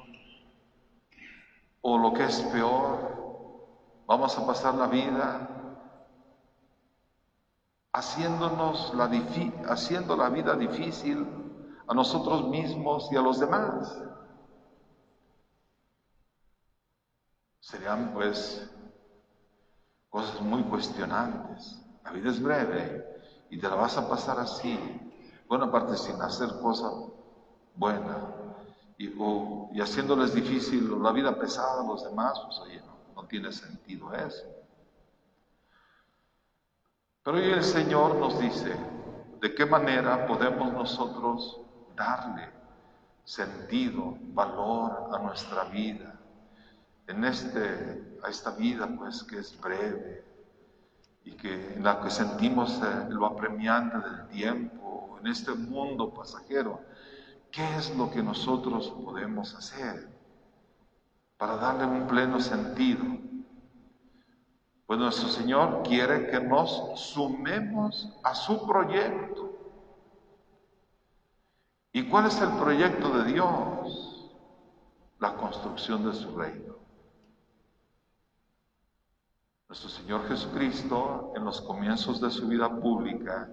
O 1.81 1.97
lo 1.97 2.13
que 2.13 2.25
es 2.25 2.41
peor, 2.41 4.03
vamos 4.07 4.37
a 4.37 4.45
pasar 4.45 4.75
la 4.75 4.87
vida 4.87 5.55
haciéndonos 7.93 8.93
haciendo 9.67 10.15
la 10.15 10.29
vida 10.29 10.55
difícil 10.55 11.27
a 11.87 11.93
nosotros 11.93 12.47
mismos 12.49 13.09
y 13.11 13.17
a 13.17 13.21
los 13.21 13.39
demás. 13.39 13.97
Serían 17.69 18.13
pues 18.15 18.67
cosas 20.09 20.41
muy 20.41 20.63
cuestionantes. 20.63 21.79
La 22.03 22.11
vida 22.11 22.31
es 22.31 22.41
breve 22.41 23.05
y 23.51 23.59
te 23.59 23.69
la 23.69 23.75
vas 23.75 23.95
a 23.95 24.09
pasar 24.09 24.39
así. 24.39 24.75
Bueno, 25.47 25.65
aparte 25.65 25.95
sin 25.95 26.19
hacer 26.19 26.49
cosas 26.63 26.91
buenas 27.75 28.23
y, 28.97 29.13
haciéndoles 29.79 30.33
difícil 30.33 30.99
la 30.99 31.11
vida 31.11 31.37
pesada 31.37 31.81
a 31.81 31.85
los 31.85 32.03
demás, 32.03 32.39
pues 32.43 32.57
oye, 32.61 32.81
no, 32.81 33.21
no 33.21 33.27
tiene 33.27 33.51
sentido 33.51 34.11
eso. 34.15 34.47
Pero 37.21 37.37
hoy 37.37 37.51
el 37.51 37.63
Señor 37.63 38.15
nos 38.15 38.39
dice 38.39 38.75
de 39.41 39.53
qué 39.53 39.67
manera 39.67 40.25
podemos 40.25 40.73
nosotros 40.73 41.61
darle 41.95 42.49
sentido, 43.23 44.17
valor 44.33 45.11
a 45.13 45.19
nuestra 45.19 45.65
vida, 45.65 46.18
en 47.09 47.23
este, 47.25 48.19
a 48.23 48.29
esta 48.29 48.51
vida 48.51 48.87
pues 48.95 49.23
que 49.23 49.39
es 49.39 49.59
breve 49.59 50.23
y 51.25 51.31
que 51.31 51.73
en 51.73 51.83
la 51.83 51.99
que 52.01 52.11
sentimos 52.11 52.79
eh, 52.83 53.07
lo 53.09 53.25
apremiante 53.25 53.97
del 53.97 54.27
tiempo, 54.27 55.17
en 55.19 55.27
este 55.27 55.51
mundo 55.53 56.13
pasajero, 56.13 56.81
¿qué 57.51 57.63
es 57.77 57.95
lo 57.97 58.11
que 58.11 58.21
nosotros 58.21 58.93
podemos 59.03 59.55
hacer 59.55 60.07
para 61.37 61.57
darle 61.57 61.85
un 61.85 62.07
pleno 62.07 62.39
sentido? 62.39 63.03
Pues 64.85 64.99
nuestro 64.99 65.29
Señor 65.29 65.81
quiere 65.83 66.29
que 66.29 66.39
nos 66.39 66.99
sumemos 66.99 68.13
a 68.23 68.35
su 68.35 68.67
proyecto. 68.67 69.51
¿Y 71.91 72.07
cuál 72.07 72.27
es 72.27 72.39
el 72.39 72.51
proyecto 72.51 73.09
de 73.17 73.33
Dios? 73.33 74.31
La 75.19 75.35
construcción 75.35 76.05
de 76.05 76.13
su 76.13 76.37
reino. 76.37 76.78
Nuestro 79.69 79.89
Señor 79.89 80.27
Jesucristo, 80.27 81.31
en 81.35 81.45
los 81.45 81.61
comienzos 81.61 82.19
de 82.19 82.29
su 82.29 82.47
vida 82.47 82.69
pública, 82.69 83.47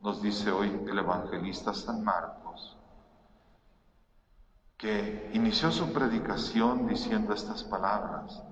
nos 0.00 0.20
dice 0.20 0.50
hoy 0.50 0.68
el 0.88 0.98
evangelista 0.98 1.74
San 1.74 2.02
Marcos, 2.02 2.76
que 4.76 5.30
inició 5.34 5.70
su 5.70 5.92
predicación 5.92 6.88
diciendo 6.88 7.34
estas 7.34 7.62
palabras, 7.62 8.42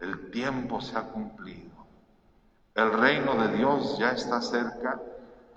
el 0.00 0.30
tiempo 0.30 0.80
se 0.80 0.98
ha 0.98 1.04
cumplido, 1.04 1.86
el 2.74 2.92
reino 2.92 3.34
de 3.36 3.56
Dios 3.56 3.96
ya 3.98 4.10
está 4.10 4.42
cerca 4.42 5.00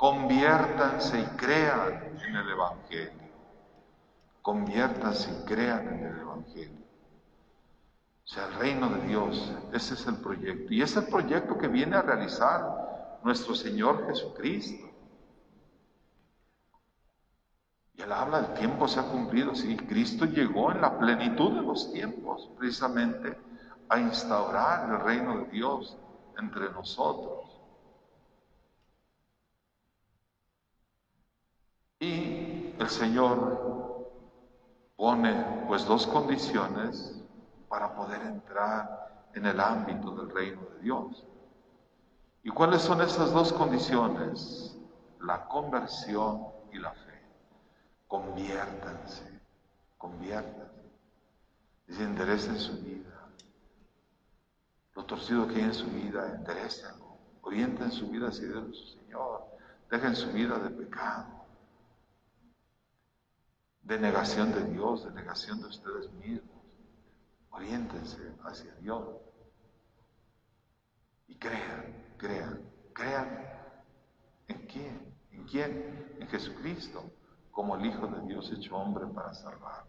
conviértanse 0.02 1.20
y 1.20 1.26
crean 1.38 2.18
en 2.26 2.36
el 2.36 2.50
Evangelio. 2.50 3.30
Conviértanse 4.42 5.30
y 5.30 5.46
crean 5.46 5.88
en 5.90 6.06
el 6.06 6.20
Evangelio. 6.22 6.81
O 8.32 8.34
sea, 8.34 8.46
el 8.46 8.54
reino 8.54 8.88
de 8.88 9.08
Dios, 9.08 9.52
ese 9.74 9.94
es 9.94 10.08
el 10.08 10.16
proyecto. 10.16 10.74
Y 10.74 10.82
es 10.82 10.96
el 10.96 11.06
proyecto 11.08 11.58
que 11.58 11.68
viene 11.68 11.98
a 11.98 12.02
realizar 12.02 13.20
nuestro 13.26 13.54
Señor 13.54 14.08
Jesucristo. 14.08 14.90
Y 17.94 18.02
él 18.02 18.10
habla, 18.10 18.40
el 18.40 18.54
tiempo 18.54 18.88
se 18.88 19.02
ha 19.02 19.04
cumplido. 19.04 19.54
Sí, 19.54 19.76
Cristo 19.76 20.24
llegó 20.24 20.72
en 20.72 20.80
la 20.80 20.98
plenitud 20.98 21.56
de 21.56 21.62
los 21.62 21.92
tiempos, 21.92 22.50
precisamente 22.58 23.38
a 23.90 24.00
instaurar 24.00 24.90
el 24.90 25.02
reino 25.02 25.40
de 25.40 25.52
Dios 25.52 25.98
entre 26.38 26.72
nosotros. 26.72 27.60
Y 32.00 32.76
el 32.80 32.90
Señor 32.90 34.08
pone 34.96 35.66
pues 35.68 35.86
dos 35.86 36.08
condiciones 36.08 37.21
para 37.72 37.96
poder 37.96 38.22
entrar 38.24 39.30
en 39.34 39.46
el 39.46 39.58
ámbito 39.58 40.12
del 40.12 40.30
reino 40.30 40.62
de 40.74 40.80
Dios. 40.82 41.26
¿Y 42.44 42.50
cuáles 42.50 42.82
son 42.82 43.00
esas 43.02 43.32
dos 43.32 43.54
condiciones? 43.54 44.78
La 45.22 45.48
conversión 45.48 46.48
y 46.74 46.80
la 46.80 46.92
fe. 46.92 47.24
Conviértanse, 48.10 49.40
conviértanse. 49.98 50.92
Dice, 51.88 52.04
enderecen 52.04 52.60
su 52.60 52.78
vida. 52.82 53.30
Lo 54.94 55.06
torcido 55.06 55.48
que 55.48 55.56
hay 55.56 55.62
en 55.62 55.74
su 55.74 55.88
vida, 55.88 56.28
enderecenlo. 56.36 57.18
Orienten 57.42 57.90
su 57.90 58.10
vida 58.10 58.28
hacia 58.28 58.50
Dios, 58.50 58.78
su 58.78 59.00
Señor. 59.00 59.46
Dejen 59.90 60.14
su 60.14 60.30
vida 60.34 60.60
de 60.60 60.72
pecado 60.72 61.42
de 63.84 64.00
negación 64.00 64.54
de 64.54 64.64
Dios, 64.66 65.04
de 65.04 65.12
negación 65.12 65.60
de 65.62 65.68
ustedes 65.68 66.12
mismos. 66.14 66.51
Oriéntense 67.52 68.36
hacia 68.44 68.74
Dios. 68.76 69.08
Y 71.28 71.38
crean, 71.38 72.16
crean, 72.18 72.62
crean. 72.94 73.48
¿En 74.48 74.66
quién? 74.68 75.16
¿En 75.32 75.46
quién? 75.46 76.16
En 76.20 76.28
Jesucristo, 76.28 77.12
como 77.52 77.76
el 77.76 77.86
Hijo 77.86 78.08
de 78.08 78.22
Dios 78.28 78.52
hecho 78.52 78.76
hombre 78.76 79.06
para 79.08 79.34
salvar. 79.34 79.86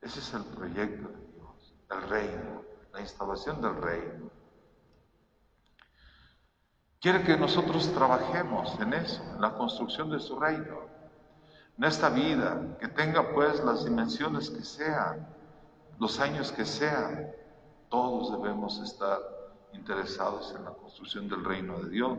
Ese 0.00 0.20
es 0.20 0.34
el 0.34 0.44
proyecto 0.44 1.08
de 1.08 1.32
Dios, 1.32 1.74
el 1.90 2.02
reino, 2.08 2.62
la 2.92 3.00
instalación 3.00 3.60
del 3.60 3.76
reino. 3.76 4.30
Quiere 7.00 7.22
que 7.22 7.36
nosotros 7.36 7.92
trabajemos 7.92 8.78
en 8.80 8.92
eso, 8.92 9.22
en 9.22 9.40
la 9.40 9.54
construcción 9.56 10.10
de 10.10 10.18
su 10.18 10.38
reino 10.38 10.98
en 11.78 11.84
esta 11.84 12.08
vida, 12.08 12.76
que 12.80 12.88
tenga 12.88 13.32
pues 13.32 13.62
las 13.64 13.84
dimensiones 13.84 14.50
que 14.50 14.64
sean, 14.64 15.28
los 15.98 16.20
años 16.20 16.52
que 16.52 16.64
sean, 16.64 17.30
todos 17.88 18.32
debemos 18.32 18.78
estar 18.80 19.18
interesados 19.72 20.54
en 20.56 20.64
la 20.64 20.70
construcción 20.72 21.28
del 21.28 21.44
reino 21.44 21.78
de 21.80 21.90
Dios, 21.90 22.18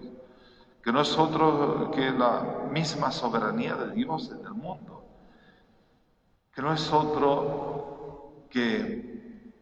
que 0.83 0.91
no 0.91 1.01
es 1.01 1.17
otro 1.17 1.91
que 1.91 2.11
la 2.11 2.67
misma 2.71 3.11
soberanía 3.11 3.75
de 3.75 3.93
Dios 3.93 4.31
en 4.31 4.45
el 4.45 4.53
mundo, 4.53 5.03
que 6.53 6.61
no 6.61 6.73
es 6.73 6.91
otro 6.91 8.45
que 8.49 9.53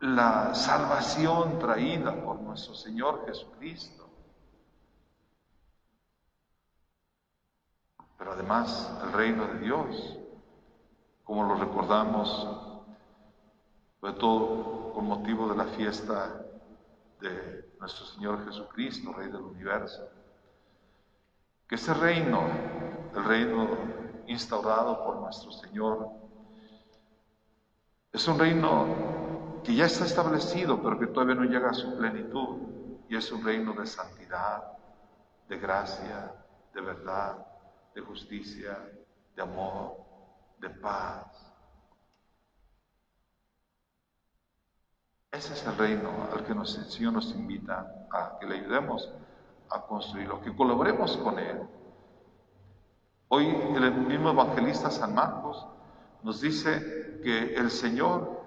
la 0.00 0.54
salvación 0.54 1.58
traída 1.58 2.14
por 2.22 2.40
nuestro 2.40 2.74
Señor 2.74 3.26
Jesucristo. 3.26 4.08
Pero 8.16 8.32
además 8.32 8.92
el 9.02 9.12
reino 9.12 9.46
de 9.46 9.58
Dios, 9.60 10.18
como 11.24 11.44
lo 11.44 11.54
recordamos, 11.56 12.67
sobre 14.00 14.12
todo 14.14 14.92
con 14.92 15.06
motivo 15.06 15.48
de 15.48 15.56
la 15.56 15.64
fiesta 15.64 16.44
de 17.20 17.74
nuestro 17.80 18.06
Señor 18.06 18.44
Jesucristo, 18.44 19.12
Rey 19.12 19.30
del 19.30 19.42
universo. 19.42 20.08
Que 21.66 21.74
ese 21.74 21.92
reino, 21.94 22.42
el 23.14 23.24
reino 23.24 23.68
instaurado 24.26 25.04
por 25.04 25.16
nuestro 25.16 25.50
Señor, 25.50 26.08
es 28.12 28.26
un 28.26 28.38
reino 28.38 29.60
que 29.64 29.74
ya 29.74 29.86
está 29.86 30.06
establecido, 30.06 30.80
pero 30.82 30.98
que 30.98 31.08
todavía 31.08 31.34
no 31.34 31.44
llega 31.44 31.70
a 31.70 31.74
su 31.74 31.96
plenitud. 31.96 32.58
Y 33.08 33.16
es 33.16 33.30
un 33.32 33.44
reino 33.44 33.72
de 33.72 33.86
santidad, 33.86 34.62
de 35.48 35.58
gracia, 35.58 36.32
de 36.74 36.80
verdad, 36.80 37.46
de 37.94 38.00
justicia, 38.02 38.78
de 39.34 39.42
amor, 39.42 39.96
de 40.58 40.70
paz. 40.70 41.47
Ese 45.30 45.52
es 45.52 45.66
el 45.66 45.76
reino 45.76 46.10
al 46.32 46.44
que 46.44 46.54
nos, 46.54 46.76
el 46.78 46.86
Señor 46.86 47.12
nos 47.12 47.30
invita 47.32 48.06
a 48.10 48.38
que 48.38 48.46
le 48.46 48.60
ayudemos 48.60 49.12
a 49.70 49.82
construirlo, 49.82 50.40
que 50.40 50.56
colaboremos 50.56 51.18
con 51.18 51.38
Él. 51.38 51.68
Hoy 53.28 53.46
el 53.46 53.92
mismo 53.92 54.30
evangelista 54.30 54.90
San 54.90 55.14
Marcos 55.14 55.66
nos 56.22 56.40
dice 56.40 57.20
que 57.22 57.54
el 57.56 57.70
Señor 57.70 58.40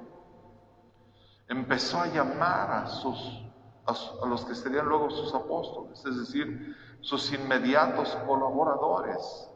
empezó 1.47 1.99
a 1.99 2.07
llamar 2.07 2.71
a, 2.71 2.87
sus, 2.87 3.45
a 3.85 4.25
los 4.25 4.43
que 4.45 4.55
serían 4.55 4.87
luego 4.87 5.11
sus 5.11 5.35
apóstoles, 5.35 6.03
es 6.03 6.17
decir, 6.17 6.75
sus 7.01 7.31
inmediatos 7.31 8.15
colaboradores 8.25 9.47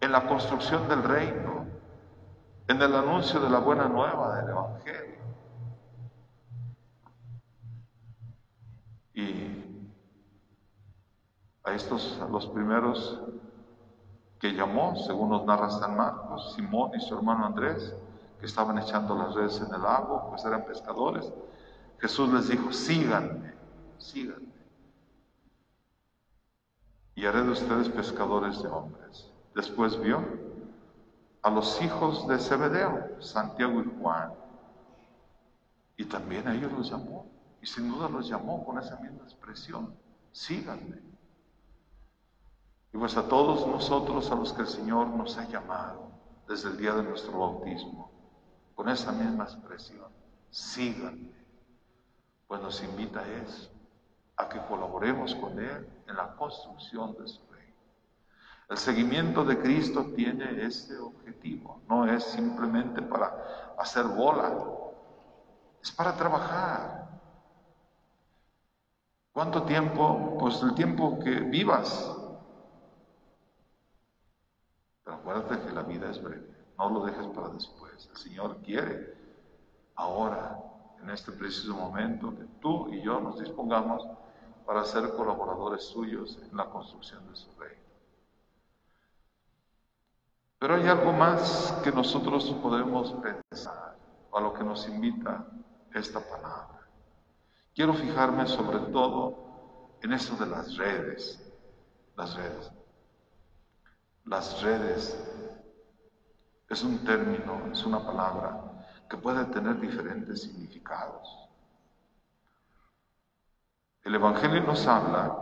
en 0.00 0.12
la 0.12 0.28
construcción 0.28 0.88
del 0.88 1.02
reino, 1.02 1.66
en 2.68 2.80
el 2.80 2.94
anuncio 2.94 3.40
de 3.40 3.50
la 3.50 3.58
buena 3.58 3.88
nueva 3.88 4.36
del 4.36 4.50
Evangelio. 4.50 5.19
Y 9.20 9.92
a 11.64 11.72
estos, 11.74 12.18
a 12.20 12.26
los 12.26 12.46
primeros 12.48 13.20
que 14.38 14.52
llamó, 14.52 14.96
según 15.06 15.30
nos 15.30 15.44
narra 15.44 15.68
San 15.70 15.96
Marcos, 15.96 16.54
Simón 16.54 16.92
y 16.94 17.00
su 17.00 17.14
hermano 17.14 17.46
Andrés, 17.46 17.94
que 18.38 18.46
estaban 18.46 18.78
echando 18.78 19.14
las 19.14 19.34
redes 19.34 19.60
en 19.60 19.74
el 19.74 19.84
agua, 19.84 20.30
pues 20.30 20.44
eran 20.44 20.64
pescadores, 20.64 21.30
Jesús 21.98 22.32
les 22.32 22.48
dijo, 22.48 22.72
síganme, 22.72 23.52
síganme 23.98 24.60
y 27.20 27.26
haré 27.26 27.42
de 27.42 27.50
ustedes 27.50 27.90
pescadores 27.90 28.62
de 28.62 28.68
hombres. 28.68 29.30
Después 29.54 30.00
vio 30.00 30.24
a 31.42 31.50
los 31.50 31.82
hijos 31.82 32.26
de 32.28 32.38
Zebedeo, 32.38 33.20
Santiago 33.20 33.82
y 33.82 34.00
Juan, 34.00 34.32
y 35.98 36.04
también 36.06 36.48
a 36.48 36.54
ellos 36.54 36.72
los 36.72 36.90
llamó, 36.90 37.26
y 37.62 37.66
sin 37.66 37.90
duda 37.90 38.08
los 38.08 38.28
llamó 38.28 38.64
con 38.64 38.78
esa 38.78 38.96
misma 38.96 39.22
expresión, 39.24 39.94
síganme. 40.32 41.02
Y 42.92 42.98
pues 42.98 43.16
a 43.16 43.28
todos 43.28 43.66
nosotros 43.66 44.30
a 44.30 44.34
los 44.34 44.52
que 44.52 44.62
el 44.62 44.68
Señor 44.68 45.08
nos 45.08 45.36
ha 45.38 45.44
llamado 45.44 46.10
desde 46.48 46.70
el 46.70 46.76
día 46.76 46.94
de 46.94 47.02
nuestro 47.02 47.38
bautismo, 47.38 48.10
con 48.74 48.88
esa 48.88 49.12
misma 49.12 49.44
expresión, 49.44 50.08
síganme, 50.50 51.32
pues 52.48 52.60
nos 52.60 52.82
invita 52.82 53.20
a 53.20 53.28
eso, 53.28 53.70
a 54.36 54.48
que 54.48 54.58
colaboremos 54.66 55.34
con 55.36 55.58
Él 55.60 55.88
en 56.08 56.16
la 56.16 56.34
construcción 56.34 57.14
de 57.16 57.28
su 57.28 57.40
reino. 57.52 57.76
El 58.68 58.78
seguimiento 58.78 59.44
de 59.44 59.60
Cristo 59.60 60.06
tiene 60.16 60.64
ese 60.64 60.98
objetivo, 60.98 61.82
no 61.88 62.06
es 62.06 62.24
simplemente 62.24 63.02
para 63.02 63.74
hacer 63.78 64.04
bola, 64.06 64.52
es 65.82 65.92
para 65.92 66.16
trabajar. 66.16 66.99
¿Cuánto 69.32 69.62
tiempo? 69.62 70.36
Pues 70.38 70.62
el 70.62 70.74
tiempo 70.74 71.18
que 71.20 71.30
vivas. 71.40 72.16
Pero 75.04 75.16
acuérdate 75.16 75.66
que 75.66 75.72
la 75.72 75.82
vida 75.82 76.10
es 76.10 76.22
breve, 76.22 76.50
no 76.76 76.90
lo 76.90 77.04
dejes 77.04 77.26
para 77.28 77.48
después. 77.48 78.08
El 78.10 78.16
Señor 78.16 78.56
quiere 78.62 79.14
ahora, 79.94 80.58
en 81.02 81.10
este 81.10 81.32
preciso 81.32 81.74
momento, 81.74 82.36
que 82.36 82.44
tú 82.60 82.88
y 82.92 83.02
yo 83.02 83.20
nos 83.20 83.38
dispongamos 83.38 84.06
para 84.66 84.84
ser 84.84 85.10
colaboradores 85.14 85.84
suyos 85.84 86.38
en 86.42 86.56
la 86.56 86.66
construcción 86.66 87.26
de 87.28 87.36
su 87.36 87.50
reino. 87.58 87.82
Pero 90.58 90.74
hay 90.74 90.86
algo 90.86 91.12
más 91.12 91.72
que 91.82 91.90
nosotros 91.90 92.50
podemos 92.62 93.12
pensar, 93.14 93.96
a 94.32 94.40
lo 94.40 94.52
que 94.52 94.62
nos 94.62 94.86
invita 94.88 95.46
esta 95.92 96.20
palabra. 96.20 96.79
Quiero 97.74 97.94
fijarme 97.94 98.46
sobre 98.46 98.78
todo 98.90 99.96
en 100.02 100.12
eso 100.12 100.36
de 100.36 100.46
las 100.46 100.76
redes, 100.76 101.40
las 102.16 102.34
redes. 102.34 102.72
Las 104.24 104.62
redes 104.62 105.18
es 106.68 106.82
un 106.82 106.98
término, 107.04 107.70
es 107.72 107.84
una 107.84 108.04
palabra 108.04 108.84
que 109.08 109.16
puede 109.16 109.44
tener 109.46 109.80
diferentes 109.80 110.42
significados. 110.42 111.48
El 114.02 114.14
Evangelio 114.14 114.62
nos 114.62 114.86
habla 114.86 115.36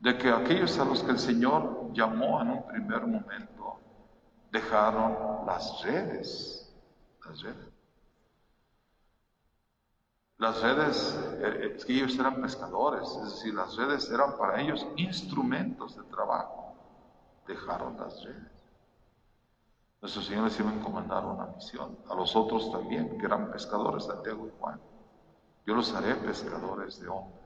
de 0.00 0.18
que 0.18 0.30
aquellos 0.30 0.78
a 0.78 0.84
los 0.84 1.02
que 1.02 1.12
el 1.12 1.18
Señor 1.18 1.92
llamó 1.92 2.42
en 2.42 2.50
un 2.50 2.66
primer 2.66 3.06
momento 3.06 3.78
dejaron 4.50 5.46
las 5.46 5.82
redes, 5.84 6.76
las 7.24 7.40
redes. 7.40 7.71
Las 10.42 10.60
redes, 10.60 11.16
eh, 11.38 11.76
que 11.86 11.92
ellos 11.92 12.18
eran 12.18 12.42
pescadores, 12.42 13.08
es 13.08 13.34
decir, 13.34 13.54
las 13.54 13.76
redes 13.76 14.10
eran 14.10 14.36
para 14.36 14.60
ellos 14.60 14.84
instrumentos 14.96 15.96
de 15.96 16.02
trabajo. 16.02 16.74
Dejaron 17.46 17.96
las 17.96 18.24
redes. 18.24 18.50
Nuestro 20.00 20.20
Señor 20.20 20.46
les 20.46 20.58
iba 20.58 20.68
a 20.68 20.74
encomendar 20.74 21.24
una 21.24 21.46
misión, 21.46 21.96
a 22.08 22.16
los 22.16 22.34
otros 22.34 22.72
también, 22.72 23.16
que 23.18 23.24
eran 23.24 23.52
pescadores, 23.52 24.06
Santiago 24.06 24.48
y 24.48 24.50
Juan. 24.58 24.80
Yo 25.64 25.76
los 25.76 25.94
haré 25.94 26.16
pescadores 26.16 26.98
de 26.98 27.06
hombres. 27.06 27.40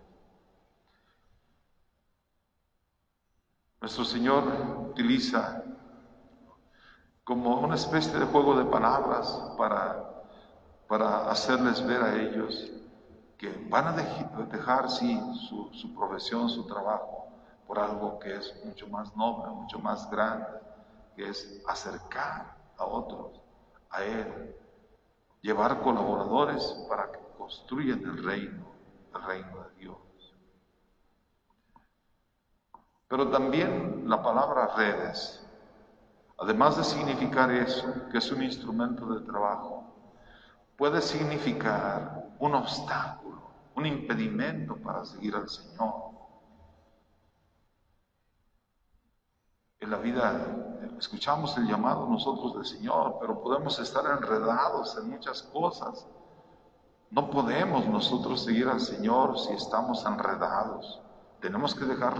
Nuestro 3.82 4.06
Señor 4.06 4.44
utiliza 4.92 5.62
como 7.24 7.60
una 7.60 7.74
especie 7.74 8.18
de 8.18 8.24
juego 8.24 8.56
de 8.56 8.64
palabras 8.64 9.52
para, 9.58 10.24
para 10.88 11.30
hacerles 11.30 11.86
ver 11.86 12.00
a 12.00 12.16
ellos 12.16 12.72
que 13.38 13.50
van 13.68 13.88
a 13.88 13.92
dejar, 13.92 14.90
su, 14.90 15.70
su 15.72 15.94
profesión, 15.94 16.48
su 16.48 16.66
trabajo, 16.66 17.28
por 17.66 17.78
algo 17.78 18.18
que 18.18 18.36
es 18.36 18.54
mucho 18.64 18.88
más 18.88 19.14
noble, 19.16 19.50
mucho 19.52 19.78
más 19.78 20.10
grande, 20.10 20.46
que 21.14 21.28
es 21.28 21.62
acercar 21.66 22.56
a 22.78 22.84
otros 22.84 23.40
a 23.90 24.02
Él, 24.02 24.54
llevar 25.40 25.80
colaboradores 25.80 26.64
para 26.88 27.10
que 27.10 27.18
construyan 27.38 28.00
el 28.00 28.24
reino, 28.24 28.66
el 29.14 29.22
reino 29.22 29.64
de 29.64 29.74
Dios. 29.80 29.96
Pero 33.08 33.30
también 33.30 34.04
la 34.08 34.22
palabra 34.22 34.74
redes, 34.76 35.44
además 36.38 36.76
de 36.76 36.84
significar 36.84 37.50
eso, 37.50 37.86
que 38.10 38.18
es 38.18 38.30
un 38.32 38.42
instrumento 38.42 39.06
de 39.06 39.24
trabajo, 39.24 39.84
puede 40.76 41.00
significar 41.00 42.26
un 42.38 42.54
obstáculo, 42.54 43.25
un 43.76 43.86
impedimento 43.86 44.76
para 44.76 45.04
seguir 45.04 45.36
al 45.36 45.48
Señor. 45.48 45.94
En 49.78 49.90
la 49.90 49.98
vida 49.98 50.88
escuchamos 50.98 51.56
el 51.58 51.66
llamado 51.66 52.08
nosotros 52.08 52.54
del 52.54 52.64
Señor, 52.64 53.18
pero 53.20 53.42
podemos 53.42 53.78
estar 53.78 54.04
enredados 54.06 54.96
en 54.96 55.10
muchas 55.10 55.42
cosas. 55.42 56.08
No 57.10 57.30
podemos 57.30 57.86
nosotros 57.86 58.44
seguir 58.44 58.66
al 58.66 58.80
Señor 58.80 59.38
si 59.38 59.52
estamos 59.52 60.04
enredados. 60.06 61.00
Tenemos 61.40 61.74
que 61.74 61.84
dejar 61.84 62.14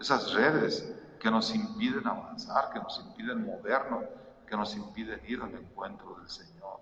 esas 0.00 0.32
redes 0.32 0.94
que 1.18 1.30
nos 1.30 1.54
impiden 1.54 2.06
avanzar, 2.06 2.72
que 2.72 2.78
nos 2.78 2.98
impiden 3.00 3.44
movernos, 3.44 4.04
que 4.46 4.56
nos 4.56 4.74
impiden 4.76 5.20
ir 5.26 5.42
al 5.42 5.54
encuentro 5.54 6.14
del 6.14 6.28
Señor. 6.28 6.79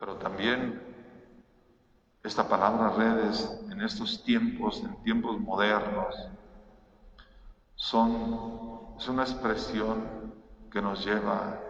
Pero 0.00 0.16
también 0.16 0.80
esta 2.22 2.48
palabra 2.48 2.88
redes 2.88 3.60
en 3.70 3.82
estos 3.82 4.24
tiempos, 4.24 4.82
en 4.82 4.96
tiempos 5.02 5.38
modernos, 5.38 6.16
son, 7.74 8.96
es 8.98 9.06
una 9.08 9.24
expresión 9.24 10.32
que 10.72 10.80
nos 10.80 11.04
lleva 11.04 11.60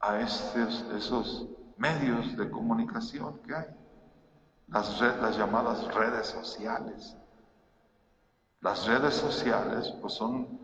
a 0.00 0.20
estos, 0.20 0.84
esos 0.94 1.46
medios 1.78 2.36
de 2.36 2.50
comunicación 2.50 3.38
que 3.38 3.54
hay, 3.54 3.66
las, 4.68 5.00
las 5.00 5.38
llamadas 5.38 5.92
redes 5.94 6.26
sociales. 6.26 7.16
Las 8.60 8.86
redes 8.86 9.14
sociales 9.14 9.90
pues 10.02 10.12
son 10.12 10.60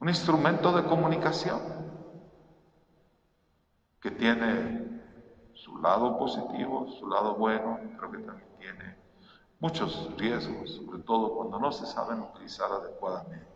un 0.00 0.08
instrumento 0.08 0.72
de 0.72 0.82
comunicación 0.84 1.60
que 4.00 4.10
tiene 4.10 4.83
su 5.64 5.78
lado 5.78 6.18
positivo, 6.18 6.86
su 6.98 7.08
lado 7.08 7.36
bueno, 7.36 7.80
pero 7.96 8.10
que 8.10 8.18
también 8.18 8.48
tiene 8.58 8.96
muchos 9.60 10.10
riesgos, 10.18 10.74
sobre 10.74 10.98
todo 11.04 11.34
cuando 11.34 11.58
no 11.58 11.72
se 11.72 11.86
saben 11.86 12.20
utilizar 12.20 12.70
adecuadamente. 12.70 13.46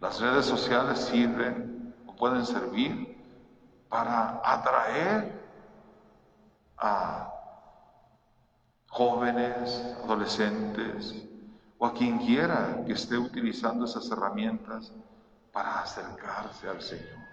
Las 0.00 0.20
redes 0.20 0.46
sociales 0.46 0.98
sirven 0.98 1.94
o 2.08 2.16
pueden 2.16 2.44
servir 2.44 3.16
para 3.88 4.40
atraer 4.44 5.48
a 6.76 7.32
jóvenes, 8.88 9.96
adolescentes 10.02 11.24
o 11.78 11.86
a 11.86 11.92
quien 11.92 12.18
quiera 12.18 12.82
que 12.84 12.94
esté 12.94 13.16
utilizando 13.16 13.84
esas 13.84 14.10
herramientas 14.10 14.92
para 15.52 15.82
acercarse 15.82 16.68
al 16.68 16.82
Señor. 16.82 17.27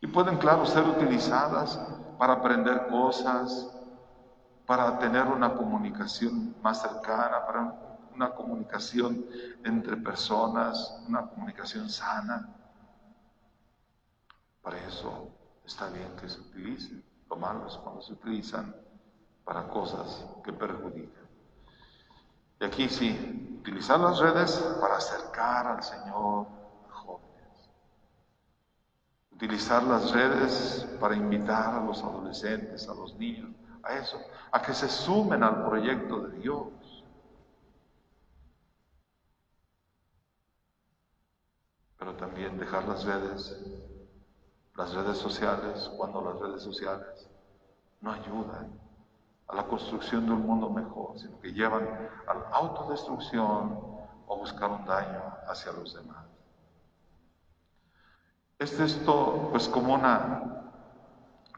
Y 0.00 0.06
pueden, 0.06 0.38
claro, 0.38 0.64
ser 0.64 0.84
utilizadas 0.84 1.78
para 2.18 2.34
aprender 2.34 2.86
cosas, 2.88 3.70
para 4.66 4.98
tener 4.98 5.26
una 5.26 5.54
comunicación 5.54 6.54
más 6.62 6.82
cercana, 6.82 7.46
para 7.46 7.72
una 8.14 8.30
comunicación 8.30 9.24
entre 9.64 9.96
personas, 9.96 11.02
una 11.06 11.26
comunicación 11.26 11.88
sana. 11.88 12.48
Para 14.62 14.78
eso 14.86 15.28
está 15.64 15.88
bien 15.88 16.14
que 16.20 16.28
se 16.28 16.40
utilicen. 16.40 17.04
Lo 17.30 17.36
malo 17.36 17.66
cuando 17.82 18.02
se 18.02 18.12
utilizan 18.12 18.74
para 19.44 19.68
cosas 19.68 20.24
que 20.44 20.52
perjudican. 20.52 21.28
Y 22.60 22.64
aquí 22.64 22.88
sí, 22.88 23.56
utilizar 23.60 24.00
las 24.00 24.18
redes 24.18 24.52
para 24.80 24.96
acercar 24.96 25.66
al 25.66 25.82
Señor. 25.82 26.57
Utilizar 29.38 29.84
las 29.84 30.10
redes 30.10 30.84
para 30.98 31.14
invitar 31.14 31.76
a 31.76 31.80
los 31.80 32.02
adolescentes, 32.02 32.88
a 32.88 32.94
los 32.94 33.14
niños, 33.14 33.48
a 33.84 33.94
eso, 33.94 34.20
a 34.50 34.60
que 34.60 34.74
se 34.74 34.88
sumen 34.88 35.44
al 35.44 35.64
proyecto 35.64 36.26
de 36.26 36.38
Dios. 36.38 37.04
pero 41.98 42.14
también 42.14 42.58
dejar 42.58 42.84
las 42.88 43.04
redes, 43.04 43.56
las 44.74 44.92
redes 44.92 45.18
sociales, 45.18 45.88
cuando 45.96 46.20
las 46.20 46.40
redes 46.40 46.62
sociales 46.62 47.28
no 48.00 48.12
ayudan 48.12 48.80
a 49.46 49.54
la 49.54 49.64
construcción 49.64 50.26
de 50.26 50.32
un 50.32 50.46
mundo 50.46 50.68
mejor, 50.68 51.16
sino 51.16 51.40
que 51.40 51.52
llevan 51.52 51.86
a 52.26 52.34
la 52.34 52.48
autodestrucción 52.50 53.78
o 54.26 54.36
buscar 54.36 54.70
un 54.70 54.84
daño 54.84 55.22
hacia 55.48 55.72
los 55.72 55.94
demás. 55.94 56.37
Es 58.58 58.78
esto, 58.80 59.48
pues 59.50 59.68
como 59.68 59.94
una, 59.94 60.72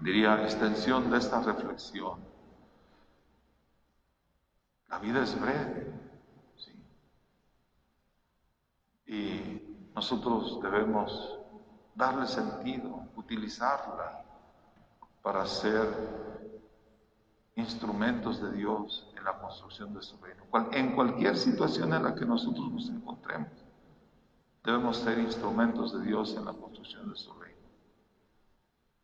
diría, 0.00 0.42
extensión 0.42 1.10
de 1.10 1.18
esta 1.18 1.40
reflexión. 1.40 2.20
La 4.88 4.98
vida 4.98 5.22
es 5.22 5.40
breve. 5.40 5.94
Y 9.06 9.90
nosotros 9.94 10.60
debemos 10.62 11.38
darle 11.94 12.26
sentido, 12.26 13.04
utilizarla 13.16 14.22
para 15.22 15.46
ser 15.46 15.86
instrumentos 17.56 18.40
de 18.42 18.52
Dios 18.52 19.10
en 19.16 19.24
la 19.24 19.38
construcción 19.38 19.94
de 19.94 20.02
su 20.02 20.16
reino. 20.18 20.44
En 20.72 20.94
cualquier 20.94 21.36
situación 21.36 21.92
en 21.94 22.04
la 22.04 22.14
que 22.14 22.24
nosotros 22.24 22.70
nos 22.70 22.88
encontremos, 22.88 23.59
debemos 24.64 24.98
ser 24.98 25.18
instrumentos 25.18 25.92
de 25.92 26.06
Dios 26.06 26.34
en 26.36 26.44
la 26.44 26.52
construcción 26.52 27.10
de 27.10 27.16
su 27.16 27.32
reino. 27.34 27.68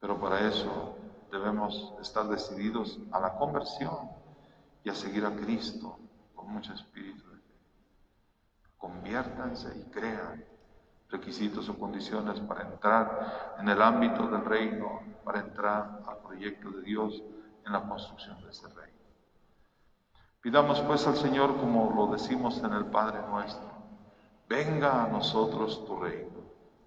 Pero 0.01 0.21
para 0.21 0.47
eso 0.49 0.97
debemos 1.31 1.95
estar 2.01 2.29
decididos 2.29 2.99
a 3.13 3.21
la 3.21 3.37
conversión 3.37 4.11
y 4.85 4.91
a 4.91 4.95
seguir 4.95 5.25
a 5.25 5.35
Cristo 5.35 5.99
con 6.35 6.53
mucho 6.53 6.73
espíritu 6.73 7.29
de 7.31 7.37
fe. 7.37 7.55
Conviértanse 8.77 9.77
y 9.79 9.91
crean 9.91 10.45
requisitos 11.09 11.69
o 11.69 11.79
condiciones 11.79 12.41
para 12.41 12.63
entrar 12.63 13.57
en 13.59 13.69
el 13.69 13.81
ámbito 13.81 14.27
del 14.29 14.45
reino, 14.45 15.01
para 15.25 15.41
entrar 15.41 16.03
al 16.07 16.19
proyecto 16.19 16.71
de 16.71 16.83
Dios 16.83 17.23
en 17.65 17.73
la 17.73 17.83
construcción 17.83 18.41
de 18.43 18.51
ese 18.51 18.69
reino. 18.69 18.97
Pidamos 20.41 20.81
pues 20.83 21.07
al 21.07 21.17
Señor, 21.17 21.57
como 21.57 21.93
lo 21.95 22.13
decimos 22.13 22.59
en 22.63 22.73
el 22.73 22.87
Padre 22.87 23.21
nuestro, 23.29 23.76
venga 24.49 25.05
a 25.05 25.09
nosotros 25.09 25.85
tu 25.87 25.97
reino, 25.99 26.43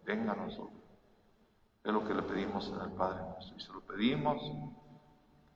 venga 0.05 0.33
a 0.33 0.35
nosotros. 0.35 0.79
Es 1.83 1.93
lo 1.93 2.05
que 2.05 2.13
le 2.13 2.23
pedimos 2.23 2.67
en 2.69 2.81
el 2.81 2.91
Padre 2.91 3.23
nuestro. 3.29 3.57
Y 3.57 3.61
se 3.61 3.73
lo 3.73 3.81
pedimos, 3.81 4.41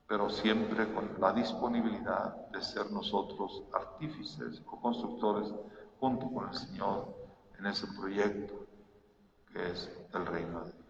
pero 0.08 0.30
siempre 0.30 0.94
con 0.94 1.10
la 1.20 1.34
disponibilidad 1.34 2.48
de 2.48 2.62
ser 2.62 2.92
nosotros 2.92 3.64
artífices 3.74 4.62
o 4.66 4.80
constructores 4.80 5.54
junto 6.00 6.30
con 6.30 6.48
el 6.50 6.56
Señor 6.56 7.14
en 7.60 7.66
ese 7.68 7.88
proyecto 7.88 8.66
que 9.52 9.72
es 9.72 9.92
el 10.14 10.26
reino 10.26 10.60
de 10.62 10.72
Dios. 10.72 10.84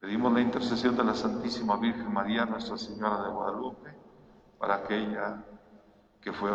Pedimos 0.00 0.32
la 0.32 0.40
intercesión 0.40 0.96
de 0.96 1.04
la 1.04 1.14
Santísima 1.14 1.76
Virgen 1.76 2.12
María, 2.12 2.46
Nuestra 2.46 2.78
Señora 2.78 3.24
de 3.24 3.30
Guadalupe, 3.30 3.92
para 4.58 4.76
aquella 4.76 5.44
que 6.20 6.32
fue 6.32 6.50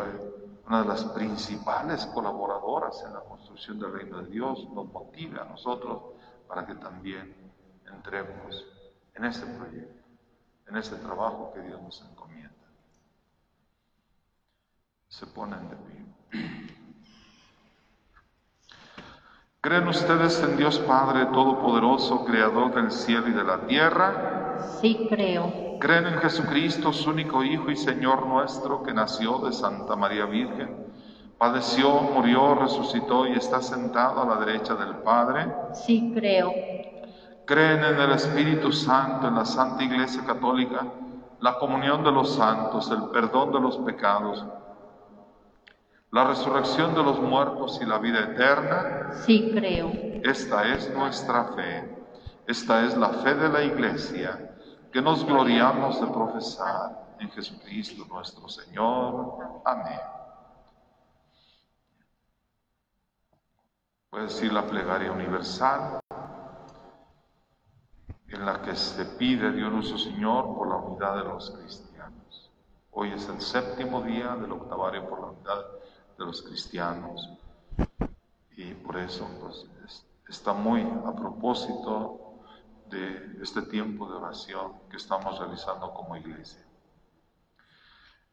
una 0.67 0.81
de 0.81 0.87
las 0.87 1.03
principales 1.05 2.05
colaboradoras 2.07 3.03
en 3.05 3.13
la 3.13 3.19
construcción 3.21 3.79
del 3.79 3.93
reino 3.93 4.21
de 4.21 4.29
Dios, 4.29 4.67
nos 4.73 4.91
motive 4.91 5.39
a 5.39 5.45
nosotros 5.45 6.01
para 6.47 6.65
que 6.65 6.75
también 6.75 7.35
entremos 7.85 8.65
en 9.13 9.25
ese 9.25 9.45
proyecto, 9.45 10.03
en 10.67 10.77
ese 10.77 10.95
trabajo 10.97 11.51
que 11.53 11.61
Dios 11.61 11.81
nos 11.81 12.01
encomienda. 12.09 12.53
Se 15.09 15.27
ponen 15.27 15.69
de 15.69 15.75
pie. 15.75 16.03
¿Creen 19.61 19.87
ustedes 19.87 20.41
en 20.43 20.57
Dios 20.57 20.79
Padre 20.79 21.25
Todopoderoso, 21.27 22.25
Creador 22.25 22.73
del 22.73 22.91
cielo 22.91 23.29
y 23.29 23.31
de 23.31 23.43
la 23.43 23.65
tierra? 23.65 24.59
Sí, 24.81 25.07
creo. 25.09 25.72
¿Creen 25.83 26.07
en 26.07 26.19
Jesucristo, 26.19 26.93
su 26.93 27.09
único 27.09 27.43
Hijo 27.43 27.69
y 27.69 27.75
Señor 27.75 28.25
nuestro, 28.25 28.81
que 28.83 28.93
nació 28.93 29.39
de 29.39 29.51
Santa 29.51 29.97
María 29.97 30.23
Virgen? 30.23 30.77
Padeció, 31.37 31.89
murió, 31.99 32.55
resucitó 32.55 33.27
y 33.27 33.33
está 33.33 33.61
sentado 33.61 34.21
a 34.21 34.25
la 34.25 34.45
derecha 34.45 34.75
del 34.75 34.95
Padre. 34.99 35.45
Sí, 35.73 36.13
creo. 36.15 36.53
¿Creen 37.43 37.83
en 37.83 37.99
el 37.99 38.11
Espíritu 38.13 38.71
Santo, 38.71 39.27
en 39.27 39.35
la 39.35 39.43
Santa 39.43 39.83
Iglesia 39.83 40.23
Católica, 40.23 40.87
la 41.41 41.59
comunión 41.59 42.01
de 42.01 42.13
los 42.13 42.33
santos, 42.33 42.89
el 42.89 43.09
perdón 43.09 43.51
de 43.51 43.59
los 43.59 43.77
pecados? 43.79 44.41
la 46.11 46.23
resurrección 46.25 46.93
de 46.93 47.03
los 47.03 47.19
muertos 47.19 47.79
y 47.81 47.85
la 47.85 47.97
vida 47.97 48.19
eterna? 48.19 49.11
Sí, 49.25 49.51
creo. 49.53 49.91
Esta 50.23 50.63
es 50.73 50.89
nuestra 50.95 51.43
fe. 51.55 51.89
Esta 52.47 52.85
es 52.85 52.95
la 52.95 53.09
fe 53.09 53.33
de 53.35 53.49
la 53.49 53.63
Iglesia 53.63 54.52
que 54.93 55.01
nos 55.01 55.25
gloriamos 55.25 55.99
de 55.99 56.05
profesar 56.05 57.15
en 57.19 57.27
Jesucristo 57.31 58.05
nuestro 58.05 58.47
Señor. 58.47 59.61
Amén. 59.65 59.99
Puede 64.11 64.25
decir 64.25 64.53
la 64.53 64.67
plegaria 64.67 65.11
universal 65.11 65.99
en 68.27 68.45
la 68.45 68.61
que 68.61 68.75
se 68.75 69.03
pide 69.17 69.47
a 69.47 69.51
Dios 69.51 69.73
nuestro 69.73 69.97
Señor 69.97 70.55
por 70.55 70.69
la 70.69 70.75
unidad 70.75 71.17
de 71.17 71.23
los 71.23 71.49
cristianos. 71.49 72.51
Hoy 72.91 73.13
es 73.13 73.27
el 73.29 73.41
séptimo 73.41 74.03
día 74.03 74.35
del 74.35 74.51
octavario 74.51 75.09
por 75.09 75.21
la 75.21 75.27
unidad 75.27 75.65
de 76.19 76.25
los 76.25 76.43
cristianos. 76.43 77.31
Y 78.51 78.75
por 78.75 78.97
eso 78.97 79.27
pues, 79.41 79.65
está 80.27 80.53
muy 80.53 80.81
a 81.03 81.15
propósito 81.15 82.22
de 82.93 83.39
este 83.41 83.63
tiempo 83.63 84.07
de 84.07 84.15
oración 84.15 84.73
que 84.89 84.97
estamos 84.97 85.37
realizando 85.39 85.91
como 85.93 86.15
iglesia. 86.15 86.63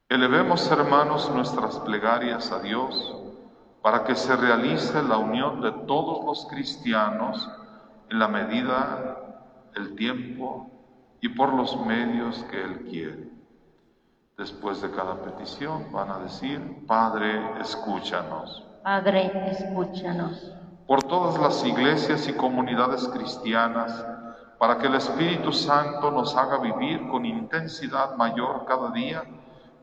Elevemos, 0.09 0.71
hermanos, 0.71 1.31
nuestras 1.35 1.79
plegarias 1.79 2.53
a 2.53 2.61
Dios 2.61 3.17
para 3.83 4.05
que 4.05 4.15
se 4.15 4.37
realice 4.37 5.03
la 5.03 5.17
unión 5.17 5.61
de 5.61 5.73
todos 5.87 6.25
los 6.25 6.47
cristianos 6.47 7.49
en 8.11 8.19
la 8.19 8.29
medida, 8.29 9.47
el 9.75 9.95
tiempo 9.95 10.71
y 11.21 11.29
por 11.29 11.55
los 11.55 11.79
medios 11.87 12.45
que 12.51 12.63
Él 12.63 12.87
quiere. 12.91 13.31
Después 14.37 14.83
de 14.83 14.91
cada 14.91 15.23
petición 15.23 15.93
van 15.93 16.11
a 16.11 16.19
decir, 16.19 16.85
Padre, 16.87 17.61
escúchanos. 17.61 18.67
Padre, 18.83 19.51
escúchanos. 19.51 20.53
Por 20.87 21.03
todas 21.05 21.41
las 21.41 21.65
iglesias 21.65 22.27
y 22.27 22.33
comunidades 22.33 23.07
cristianas, 23.09 24.05
para 24.61 24.77
que 24.77 24.89
el 24.89 24.95
Espíritu 24.97 25.55
Santo 25.55 26.11
nos 26.11 26.37
haga 26.37 26.59
vivir 26.59 27.09
con 27.09 27.25
intensidad 27.25 28.15
mayor 28.17 28.67
cada 28.67 28.91
día 28.91 29.23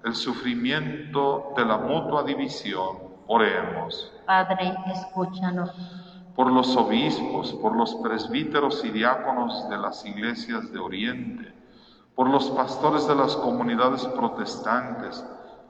el 0.03 0.13
sufrimiento 0.13 1.51
de 1.57 1.65
la 1.65 1.80
mutua 1.80 2.21
división. 2.21 2.99
Oremos. 3.25 4.13
Padre, 4.28 4.75
escúchanos. 4.86 5.71
Por 6.36 6.51
los 6.51 6.78
obispos, 6.78 7.53
por 7.53 7.75
los 7.75 7.95
presbíteros 7.95 8.86
y 8.86 8.91
diáconos 8.91 9.67
de 9.67 9.80
las 9.80 10.05
iglesias 10.05 10.71
de 10.71 10.78
Oriente, 10.78 11.55
por 12.13 12.30
los 12.30 12.51
pastores 12.51 13.07
de 13.07 13.15
las 13.15 13.36
comunidades 13.36 14.05
protestantes, 14.05 15.25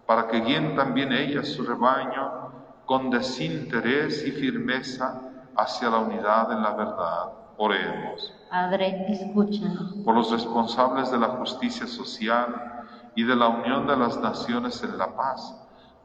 para 0.06 0.28
que 0.28 0.42
guíen 0.42 0.76
también 0.76 1.14
ellas 1.14 1.48
su 1.48 1.64
rebaño 1.64 2.52
con 2.86 3.10
desinterés 3.10 4.28
y 4.28 4.32
firmeza 4.32 5.22
hacia 5.56 5.90
la 5.90 6.00
unidad 6.00 6.52
en 6.52 6.62
la 6.62 6.72
verdad. 6.72 7.37
Oremos. 7.58 8.34
Padre, 8.50 9.06
escúchanos. 9.12 9.96
Por 10.06 10.16
los 10.16 10.32
responsables 10.32 11.12
de 11.12 11.18
la 11.18 11.28
justicia 11.30 11.88
social 11.88 12.86
y 13.16 13.24
de 13.24 13.36
la 13.36 13.48
unión 13.48 13.88
de 13.88 13.98
las 13.98 14.18
naciones 14.20 14.84
en 14.84 14.98
la 14.98 15.16
paz, 15.16 15.56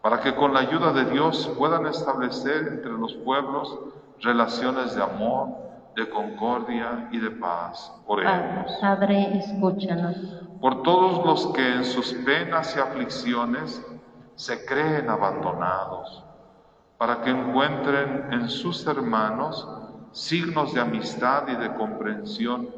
para 0.00 0.20
que 0.20 0.34
con 0.34 0.54
la 0.54 0.60
ayuda 0.60 0.92
de 0.92 1.04
Dios 1.06 1.50
puedan 1.58 1.86
establecer 1.86 2.68
entre 2.68 2.92
los 2.92 3.14
pueblos 3.16 3.78
relaciones 4.20 4.94
de 4.94 5.02
amor, 5.02 5.48
de 5.94 6.08
concordia 6.08 7.08
y 7.12 7.18
de 7.18 7.30
paz. 7.32 7.92
Oremos. 8.06 8.72
Padre, 8.80 9.38
escúchanos. 9.38 10.16
Por 10.60 10.82
todos 10.82 11.24
los 11.26 11.52
que 11.52 11.74
en 11.74 11.84
sus 11.84 12.14
penas 12.24 12.74
y 12.76 12.80
aflicciones 12.80 13.84
se 14.36 14.64
creen 14.64 15.10
abandonados, 15.10 16.24
para 16.96 17.20
que 17.20 17.30
encuentren 17.30 18.32
en 18.32 18.48
sus 18.48 18.86
hermanos 18.86 19.68
signos 20.12 20.74
de 20.74 20.80
amistad 20.80 21.48
y 21.48 21.56
de 21.56 21.74
comprensión 21.74 22.68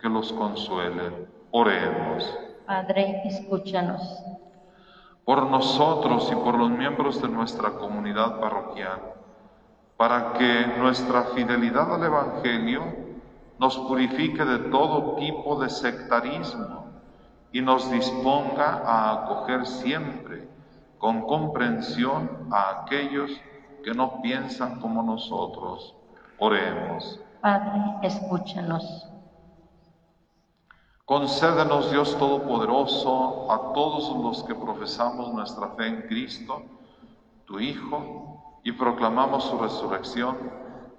que 0.00 0.08
los 0.08 0.32
consuelen. 0.32 1.28
Oremos. 1.50 2.38
Padre, 2.66 3.22
escúchanos. 3.24 4.00
Por 5.24 5.46
nosotros 5.46 6.28
y 6.32 6.34
por 6.34 6.58
los 6.58 6.70
miembros 6.70 7.20
de 7.20 7.28
nuestra 7.28 7.70
comunidad 7.70 8.40
parroquial 8.40 9.00
para 10.02 10.32
que 10.32 10.66
nuestra 10.78 11.26
fidelidad 11.26 11.94
al 11.94 12.02
Evangelio 12.02 12.82
nos 13.60 13.78
purifique 13.78 14.44
de 14.44 14.58
todo 14.70 15.14
tipo 15.14 15.60
de 15.60 15.70
sectarismo 15.70 16.86
y 17.52 17.60
nos 17.60 17.88
disponga 17.88 18.82
a 18.84 19.12
acoger 19.12 19.64
siempre 19.64 20.48
con 20.98 21.20
comprensión 21.22 22.48
a 22.50 22.82
aquellos 22.82 23.30
que 23.84 23.94
no 23.94 24.20
piensan 24.22 24.80
como 24.80 25.04
nosotros. 25.04 25.94
Oremos. 26.38 27.20
Padre, 27.40 27.80
escúchanos. 28.02 29.08
Concédenos, 31.04 31.90
Dios 31.90 32.16
Todopoderoso, 32.16 33.50
a 33.50 33.72
todos 33.74 34.16
los 34.22 34.44
que 34.44 34.54
profesamos 34.54 35.32
nuestra 35.32 35.68
fe 35.70 35.88
en 35.88 36.02
Cristo, 36.02 36.62
tu 37.44 37.58
Hijo, 37.58 38.60
y 38.62 38.72
proclamamos 38.72 39.44
su 39.44 39.58
resurrección, 39.58 40.36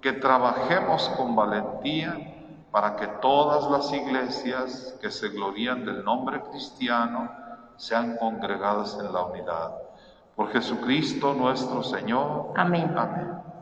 que 0.00 0.12
trabajemos 0.12 1.08
con 1.16 1.34
valentía 1.34 2.34
para 2.70 2.96
que 2.96 3.06
todas 3.22 3.70
las 3.70 3.92
iglesias 3.92 4.98
que 5.00 5.10
se 5.10 5.30
glorían 5.30 5.84
del 5.86 6.04
nombre 6.04 6.42
cristiano 6.50 7.30
sean 7.76 8.16
congregadas 8.18 8.98
en 9.00 9.12
la 9.12 9.24
unidad. 9.24 9.72
Por 10.36 10.50
Jesucristo 10.50 11.32
nuestro 11.32 11.82
Señor. 11.82 12.52
Amén. 12.56 12.92
Amén. 12.96 13.53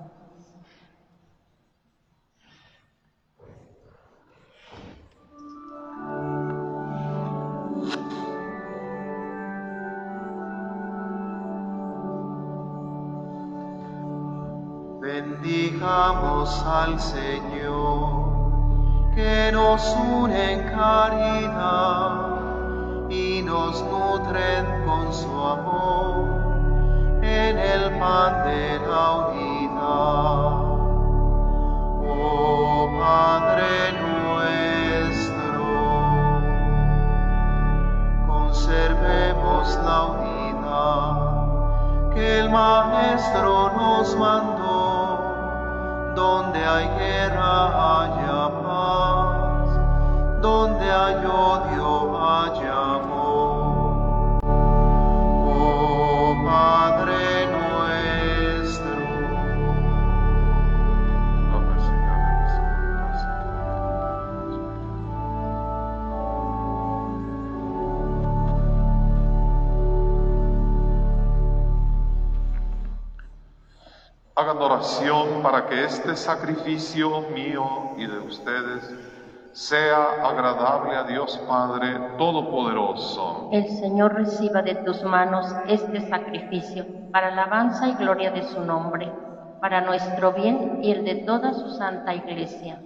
Bendigamos 15.42 16.64
al 16.64 17.00
Señor, 17.00 18.30
que 19.12 19.50
nos 19.52 19.96
une 19.96 20.52
en 20.52 20.68
caridad 20.68 22.10
y 23.10 23.42
nos 23.42 23.82
nutre 23.82 24.64
con 24.86 25.12
su 25.12 25.28
amor 25.28 26.28
en 27.22 27.58
el 27.58 27.90
pan 27.98 28.44
de 28.44 28.78
la 28.88 29.10
unidad. 29.26 30.62
Oh 32.06 32.88
Padre 33.00 33.92
nuestro, 34.00 35.64
conservemos 38.28 39.76
la 39.84 40.02
unidad 40.04 41.32
que 42.14 42.38
el 42.38 42.48
Maestro 42.48 43.72
nos 43.72 44.16
mandó, 44.16 44.61
donde 46.14 46.64
hay 46.64 46.86
guerra 46.98 48.02
haya 48.02 48.50
paz, 48.62 49.68
donde 50.40 50.90
hay 50.90 51.24
odio 51.24 52.18
haya 52.18 52.74
amor. 52.96 54.40
Oh 55.46 56.34
Padre 56.44 57.01
Hagan 74.34 74.56
oración 74.58 75.42
para 75.42 75.66
que 75.66 75.84
este 75.84 76.16
sacrificio 76.16 77.20
mío 77.34 77.94
y 77.98 78.06
de 78.06 78.18
ustedes 78.18 78.82
sea 79.52 80.26
agradable 80.26 80.96
a 80.96 81.04
Dios 81.04 81.38
Padre 81.46 81.98
Todopoderoso. 82.16 83.50
El 83.52 83.68
Señor 83.78 84.14
reciba 84.14 84.62
de 84.62 84.76
tus 84.76 85.02
manos 85.02 85.46
este 85.68 86.08
sacrificio 86.08 86.86
para 87.12 87.28
alabanza 87.28 87.88
y 87.88 87.94
gloria 87.94 88.30
de 88.30 88.42
su 88.44 88.62
nombre, 88.62 89.12
para 89.60 89.82
nuestro 89.82 90.32
bien 90.32 90.82
y 90.82 90.92
el 90.92 91.04
de 91.04 91.16
toda 91.26 91.52
su 91.52 91.68
santa 91.76 92.14
iglesia. 92.14 92.82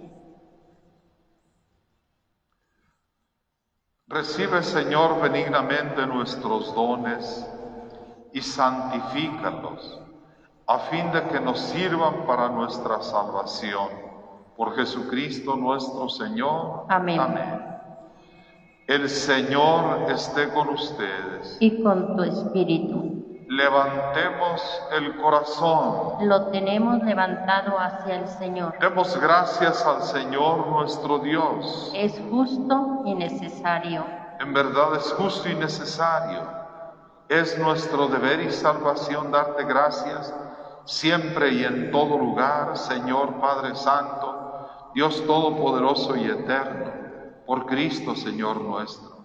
Recibe, 4.09 4.63
Señor, 4.63 5.21
benignamente 5.21 6.05
nuestros 6.05 6.75
dones 6.75 7.49
y 8.33 8.41
santifícalos, 8.41 10.06
a 10.67 10.79
fin 10.79 11.11
de 11.11 11.23
que 11.29 11.39
nos 11.39 11.59
sirvan 11.59 12.25
para 12.25 12.49
nuestra 12.49 13.01
salvación. 13.01 13.87
Por 14.57 14.75
Jesucristo 14.75 15.55
nuestro 15.55 16.09
Señor. 16.09 16.85
Amén. 16.89 17.21
El 18.87 19.09
Señor 19.09 20.11
esté 20.11 20.49
con 20.49 20.69
ustedes. 20.69 21.57
Y 21.61 21.81
con 21.81 22.17
tu 22.17 22.23
espíritu. 22.23 23.45
Levantemos 23.47 24.61
el 24.91 25.15
corazón. 25.17 26.27
Lo 26.27 26.47
tenemos 26.47 27.01
levantado 27.03 27.79
hacia 27.79 28.19
el 28.19 28.27
Señor. 28.27 28.77
Demos 28.79 29.17
gracias 29.21 29.85
al 29.85 30.03
Señor 30.03 30.67
nuestro 30.67 31.19
Dios. 31.19 31.91
Es 31.95 32.19
justo 32.29 33.03
y 33.05 33.15
necesario. 33.15 34.03
En 34.41 34.53
verdad 34.53 34.95
es 34.97 35.13
justo 35.13 35.47
y 35.47 35.55
necesario. 35.55 36.41
Es 37.29 37.57
nuestro 37.57 38.07
deber 38.07 38.41
y 38.41 38.51
salvación 38.51 39.31
darte 39.31 39.63
gracias 39.63 40.33
siempre 40.87 41.49
y 41.53 41.65
en 41.65 41.91
todo 41.91 42.17
lugar, 42.17 42.77
Señor 42.77 43.39
Padre 43.39 43.75
Santo, 43.75 44.91
Dios 44.95 45.23
Todopoderoso 45.27 46.15
y 46.15 46.23
Eterno, 46.25 46.91
por 47.45 47.65
Cristo 47.65 48.15
Señor 48.15 48.61
nuestro, 48.61 49.17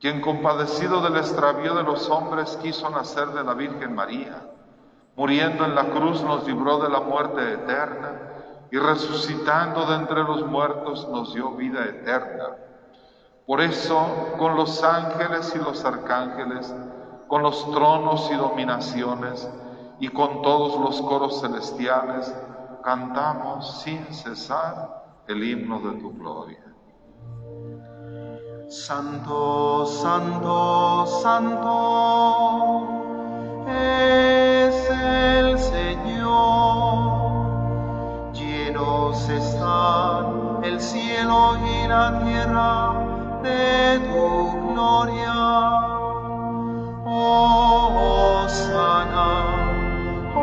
quien 0.00 0.20
compadecido 0.20 1.02
del 1.02 1.18
extravío 1.18 1.74
de 1.74 1.82
los 1.82 2.08
hombres 2.08 2.58
quiso 2.62 2.88
nacer 2.90 3.28
de 3.28 3.44
la 3.44 3.54
Virgen 3.54 3.94
María, 3.94 4.50
muriendo 5.14 5.64
en 5.66 5.74
la 5.74 5.90
cruz 5.90 6.22
nos 6.22 6.46
libró 6.46 6.78
de 6.78 6.88
la 6.88 7.00
muerte 7.00 7.52
eterna 7.52 8.32
y 8.70 8.78
resucitando 8.78 9.84
de 9.84 9.96
entre 9.96 10.24
los 10.24 10.46
muertos 10.46 11.06
nos 11.10 11.34
dio 11.34 11.52
vida 11.52 11.84
eterna. 11.84 12.56
Por 13.46 13.60
eso, 13.60 14.32
con 14.38 14.56
los 14.56 14.82
ángeles 14.82 15.52
y 15.54 15.58
los 15.58 15.84
arcángeles, 15.84 16.74
con 17.28 17.42
los 17.42 17.70
tronos 17.70 18.30
y 18.32 18.36
dominaciones, 18.36 19.48
y 20.00 20.08
con 20.08 20.42
todos 20.42 20.80
los 20.80 21.00
coros 21.02 21.40
celestiales, 21.40 22.34
cantamos 22.82 23.80
sin 23.82 24.04
cesar 24.12 25.02
el 25.28 25.42
himno 25.44 25.80
de 25.80 26.00
tu 26.00 26.12
gloria. 26.12 26.58
Santo, 28.68 29.86
santo, 29.86 31.06
santo 31.22 32.88
es 33.68 34.90
el 34.90 35.58
Señor. 35.58 37.12
Llenos 38.32 39.28
están 39.28 40.64
el 40.64 40.80
cielo 40.80 41.58
y 41.58 41.86
la 41.86 42.18
tierra 42.24 42.94
de 43.42 43.98
tu 44.08 44.72
gloria. 44.72 45.34
Oh, 47.04 48.46
sana, 48.48 49.61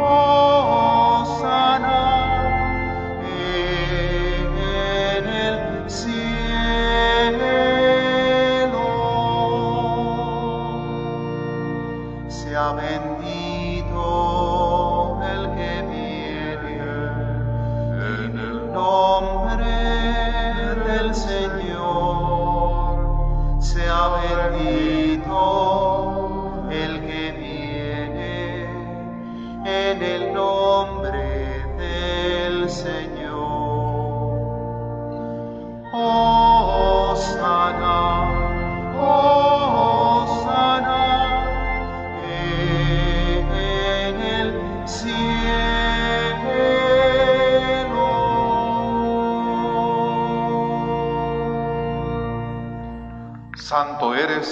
oh, 0.02 0.59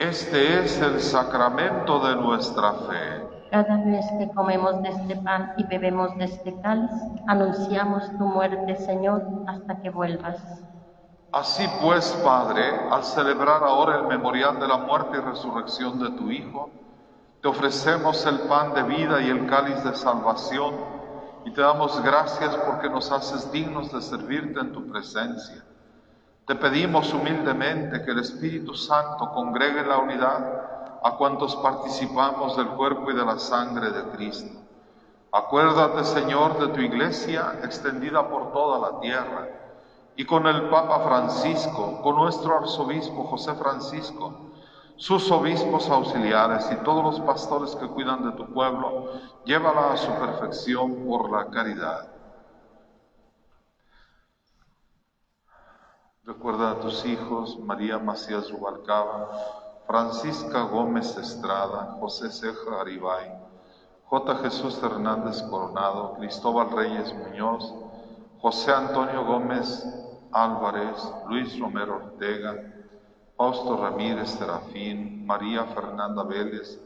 Este 0.00 0.64
es 0.64 0.80
el 0.80 0.98
sacramento 0.98 1.98
de 2.00 2.16
nuestra 2.16 2.72
fe. 2.72 3.22
Cada 3.50 3.76
vez 3.84 4.06
que 4.18 4.30
comemos 4.34 4.80
de 4.80 4.88
este 4.88 5.16
pan 5.16 5.52
y 5.58 5.64
bebemos 5.64 6.16
de 6.16 6.24
este 6.24 6.58
cáliz, 6.62 6.90
anunciamos 7.26 8.08
tu 8.16 8.24
muerte, 8.24 8.76
Señor, 8.76 9.22
hasta 9.46 9.78
que 9.82 9.90
vuelvas. 9.90 10.38
Así 11.32 11.68
pues, 11.82 12.18
Padre, 12.24 12.62
al 12.90 13.04
celebrar 13.04 13.62
ahora 13.62 13.96
el 13.96 14.06
memorial 14.06 14.58
de 14.58 14.68
la 14.68 14.78
muerte 14.78 15.18
y 15.18 15.20
resurrección 15.20 15.98
de 15.98 16.16
tu 16.16 16.30
Hijo, 16.30 16.70
te 17.42 17.48
ofrecemos 17.48 18.24
el 18.24 18.38
pan 18.48 18.72
de 18.72 18.82
vida 18.84 19.20
y 19.20 19.28
el 19.28 19.46
cáliz 19.48 19.84
de 19.84 19.94
salvación 19.94 20.76
y 21.44 21.50
te 21.50 21.60
damos 21.60 22.02
gracias 22.02 22.56
porque 22.64 22.88
nos 22.88 23.12
haces 23.12 23.52
dignos 23.52 23.92
de 23.92 24.00
servirte 24.00 24.60
en 24.60 24.72
tu 24.72 24.90
presencia. 24.90 25.62
Te 26.50 26.56
pedimos 26.56 27.14
humildemente 27.14 28.02
que 28.02 28.10
el 28.10 28.18
Espíritu 28.18 28.74
Santo 28.74 29.30
congregue 29.30 29.86
la 29.86 29.98
unidad 29.98 30.98
a 31.00 31.12
cuantos 31.16 31.54
participamos 31.54 32.56
del 32.56 32.66
cuerpo 32.70 33.12
y 33.12 33.14
de 33.14 33.24
la 33.24 33.38
sangre 33.38 33.92
de 33.92 34.02
Cristo. 34.10 34.58
Acuérdate, 35.30 36.02
Señor, 36.02 36.58
de 36.58 36.74
tu 36.74 36.80
iglesia 36.80 37.60
extendida 37.62 38.28
por 38.28 38.52
toda 38.52 38.90
la 38.90 38.98
tierra 38.98 39.46
y 40.16 40.24
con 40.24 40.44
el 40.48 40.62
Papa 40.62 40.98
Francisco, 41.04 42.02
con 42.02 42.16
nuestro 42.16 42.58
arzobispo 42.58 43.26
José 43.26 43.54
Francisco, 43.54 44.50
sus 44.96 45.30
obispos 45.30 45.88
auxiliares 45.88 46.68
y 46.72 46.82
todos 46.82 47.04
los 47.04 47.20
pastores 47.20 47.76
que 47.76 47.86
cuidan 47.86 48.28
de 48.28 48.36
tu 48.36 48.52
pueblo, 48.52 49.12
llévala 49.44 49.92
a 49.92 49.96
su 49.96 50.10
perfección 50.14 51.06
por 51.06 51.30
la 51.30 51.46
caridad. 51.46 52.09
Recuerda 56.30 56.70
a 56.70 56.78
tus 56.78 57.04
hijos, 57.06 57.58
María 57.58 57.98
Macías 57.98 58.52
Rubalcaba, 58.52 59.32
Francisca 59.84 60.62
Gómez 60.62 61.16
Estrada, 61.16 61.96
José 61.98 62.30
Ceja 62.30 62.80
Aribay, 62.80 63.32
J. 64.04 64.36
Jesús 64.36 64.80
Hernández 64.80 65.42
Coronado, 65.42 66.14
Cristóbal 66.20 66.70
Reyes 66.70 67.12
Muñoz, 67.16 67.74
José 68.38 68.70
Antonio 68.70 69.24
Gómez 69.24 69.84
Álvarez, 70.30 71.02
Luis 71.26 71.58
Romero 71.58 71.96
Ortega, 71.96 72.54
Fausto 73.36 73.76
Ramírez 73.76 74.30
Serafín, 74.30 75.26
María 75.26 75.64
Fernanda 75.64 76.22
Vélez, 76.22 76.78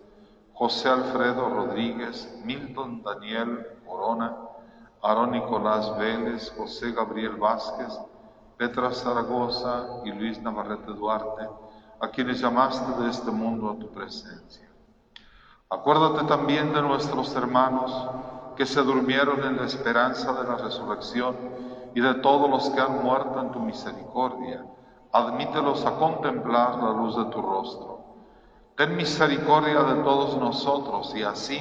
José 0.54 0.88
Alfredo 0.88 1.50
Rodríguez, 1.50 2.40
Milton 2.42 3.02
Daniel 3.02 3.62
Corona, 3.84 4.34
Aarón 5.02 5.32
Nicolás 5.32 5.94
Vélez, 5.98 6.50
José 6.56 6.92
Gabriel 6.92 7.36
Vázquez, 7.36 7.92
Petra 8.56 8.92
Zaragoza 8.92 10.00
y 10.04 10.12
Luis 10.12 10.40
Navarrete 10.40 10.92
Duarte, 10.92 11.48
a 12.00 12.08
quienes 12.08 12.40
llamaste 12.40 13.02
de 13.02 13.10
este 13.10 13.30
mundo 13.30 13.70
a 13.70 13.78
tu 13.78 13.90
presencia. 13.90 14.68
Acuérdate 15.68 16.24
también 16.26 16.72
de 16.72 16.82
nuestros 16.82 17.34
hermanos 17.34 18.08
que 18.56 18.64
se 18.64 18.82
durmieron 18.82 19.42
en 19.42 19.56
la 19.56 19.64
esperanza 19.64 20.32
de 20.32 20.48
la 20.48 20.56
resurrección 20.56 21.36
y 21.94 22.00
de 22.00 22.14
todos 22.14 22.48
los 22.48 22.70
que 22.70 22.80
han 22.80 23.02
muerto 23.02 23.40
en 23.40 23.50
tu 23.50 23.58
misericordia. 23.58 24.64
Admítelos 25.10 25.84
a 25.84 25.96
contemplar 25.96 26.76
la 26.76 26.90
luz 26.90 27.16
de 27.16 27.24
tu 27.26 27.42
rostro. 27.42 28.04
Ten 28.76 28.96
misericordia 28.96 29.82
de 29.82 30.02
todos 30.02 30.36
nosotros 30.36 31.14
y 31.16 31.22
así, 31.22 31.60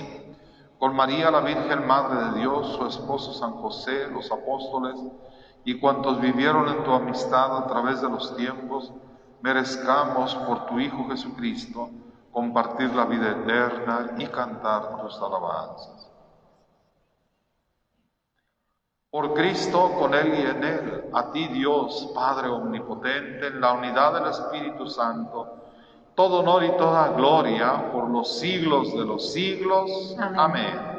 con 0.78 0.96
María 0.96 1.32
la 1.32 1.42
Virgen 1.42 1.88
Madre 1.88 2.26
de 2.26 2.40
Dios, 2.40 2.76
su 2.76 2.86
esposo 2.86 3.34
San 3.34 3.54
José, 3.54 4.08
los 4.12 4.32
apóstoles, 4.32 5.00
y 5.66 5.80
cuantos 5.80 6.20
vivieron 6.20 6.68
en 6.68 6.84
tu 6.84 6.92
amistad 6.92 7.58
a 7.58 7.68
través 7.68 8.02
de 8.02 8.10
los 8.10 8.36
tiempos, 8.36 8.92
merezcamos 9.42 10.36
por 10.36 10.66
tu 10.66 10.80
Hijo 10.80 11.08
Jesucristo 11.10 11.90
compartir 12.32 12.94
la 12.94 13.06
vida 13.06 13.32
eterna 13.32 14.16
y 14.18 14.26
cantar 14.28 15.02
tus 15.02 15.16
alabanzas. 15.18 16.10
Por 19.12 19.36
Cristo, 19.36 19.92
con 20.00 20.16
Él 20.16 20.34
y 20.40 20.42
en 20.42 20.64
Él, 20.64 21.04
a 21.14 21.32
ti 21.32 21.48
Dios, 21.48 22.12
Padre 22.16 22.48
Omnipotente, 22.48 23.48
en 23.48 23.62
la 23.62 23.74
unidad 23.74 24.16
del 24.16 24.32
Espíritu 24.32 24.88
Santo, 24.88 25.60
todo 26.16 26.40
honor 26.40 26.64
y 26.64 26.72
toda 26.78 27.10
gloria 27.10 27.92
por 27.92 28.10
los 28.10 28.40
siglos 28.40 28.92
de 28.96 29.06
los 29.06 29.32
siglos. 29.32 30.16
Amén. 30.18 30.40
Amén. 30.40 30.93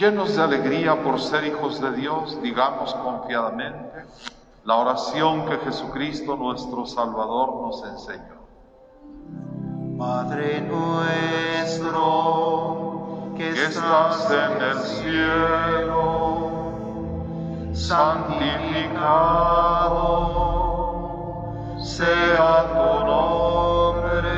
Llenos 0.00 0.34
de 0.34 0.42
alegría 0.42 1.02
por 1.02 1.20
ser 1.20 1.44
hijos 1.44 1.78
de 1.78 1.92
Dios, 1.92 2.40
digamos 2.40 2.94
confiadamente 2.94 4.06
la 4.64 4.76
oración 4.76 5.44
que 5.44 5.58
Jesucristo 5.58 6.36
nuestro 6.36 6.86
Salvador 6.86 7.60
nos 7.60 7.84
enseñó. 7.84 8.40
Padre 9.98 10.62
nuestro 10.62 11.84
que 13.36 13.50
estás 13.50 14.30
en 14.30 14.62
el 14.62 14.78
cielo, 14.78 16.72
santificado 17.74 19.10
sea 21.78 22.64
tu 22.72 23.04
nombre, 23.04 24.32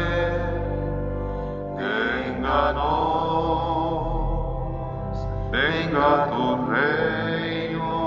vénganos, 1.76 3.11
venga 5.62 6.28
tu 6.30 6.44
reino 6.70 8.02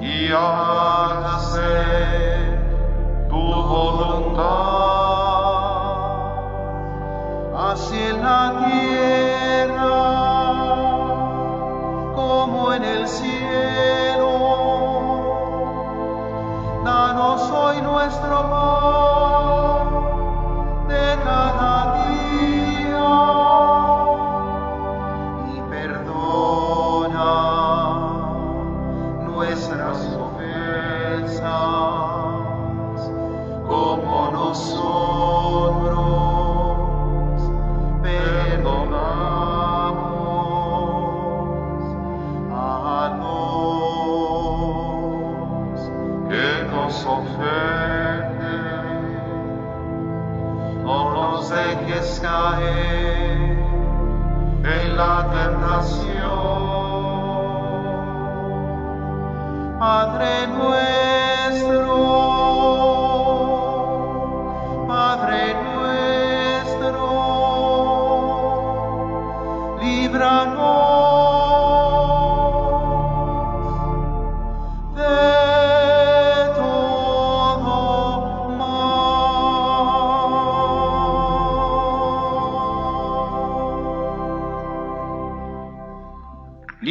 y 0.00 0.30
hágase 0.32 1.74
tu 3.28 3.42
voluntad 3.72 4.50
así 7.70 7.98
en 7.98 8.22
la 8.22 8.42
tierra 8.64 9.98
como 12.14 12.72
en 12.74 12.84
el 12.84 13.08
cielo. 13.08 14.32
Danos 16.84 17.42
hoy 17.50 17.82
nuestro 17.82 18.36
pan 18.50 19.59
nos 46.90 47.06
ofenden. 47.06 48.42
No 50.82 51.10
nos 51.14 51.50
dejes 51.50 52.18
caer 52.20 53.38
en 54.64 54.96
la 54.96 55.26
tentación. 55.30 56.10
Padre 59.78 60.46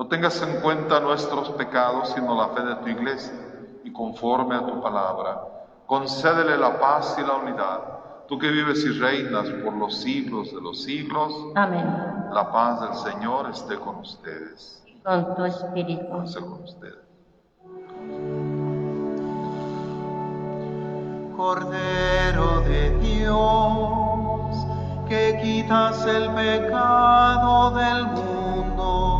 No 0.00 0.06
tengas 0.06 0.40
en 0.40 0.62
cuenta 0.62 0.98
nuestros 0.98 1.50
pecados, 1.50 2.08
sino 2.14 2.34
la 2.34 2.48
fe 2.54 2.62
de 2.62 2.74
tu 2.76 2.88
iglesia, 2.88 3.34
y 3.84 3.92
conforme 3.92 4.56
a 4.56 4.64
tu 4.64 4.80
palabra, 4.80 5.42
concédele 5.84 6.56
la 6.56 6.80
paz 6.80 7.18
y 7.18 7.20
la 7.20 7.34
unidad. 7.34 8.26
Tú 8.26 8.38
que 8.38 8.48
vives 8.48 8.82
y 8.82 8.98
reinas 8.98 9.46
por 9.62 9.74
los 9.74 10.00
siglos 10.00 10.54
de 10.54 10.60
los 10.62 10.84
siglos, 10.84 11.34
Amén. 11.54 11.84
la 12.32 12.50
paz 12.50 12.80
del 12.80 13.12
Señor 13.12 13.50
esté 13.50 13.78
con 13.78 13.96
ustedes. 13.96 14.82
Con 15.04 15.34
tu 15.34 15.44
espíritu. 15.44 16.22
Esté 16.22 16.40
con 16.40 16.62
ustedes. 16.62 16.94
Cordero 21.36 22.60
de 22.62 22.98
Dios, 23.00 24.66
que 25.10 25.38
quitas 25.42 26.06
el 26.06 26.30
pecado 26.32 27.72
del 27.72 28.06
mundo, 28.06 29.19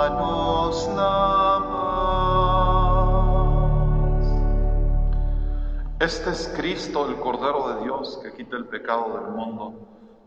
danos 0.71 0.89
la 0.95 1.59
paz. 1.69 2.47
Este 5.99 6.29
es 6.31 6.53
Cristo, 6.55 7.07
el 7.07 7.17
Cordero 7.17 7.75
de 7.75 7.83
Dios, 7.83 8.19
que 8.23 8.31
quita 8.33 8.55
el 8.55 8.65
pecado 8.65 9.19
del 9.19 9.31
mundo. 9.35 9.73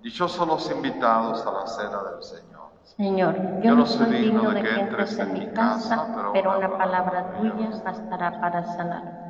Dichosos 0.03 0.47
los 0.47 0.71
invitados 0.71 1.45
a 1.47 1.53
la 1.53 1.67
cena 1.67 2.03
del 2.11 2.23
Señor. 2.23 2.65
Señor, 2.83 3.35
yo 3.63 3.75
no 3.75 3.87
soy 3.87 4.07
digno 4.13 4.51
de 4.51 4.63
que 4.63 4.81
entres 4.81 5.19
en 5.19 5.33
mi 5.33 5.47
casa, 5.53 6.31
pero 6.33 6.59
una 6.59 6.77
palabra 6.77 7.33
tuya 7.41 7.71
bastará 7.83 8.39
para 8.41 8.63
sanar. 8.67 9.24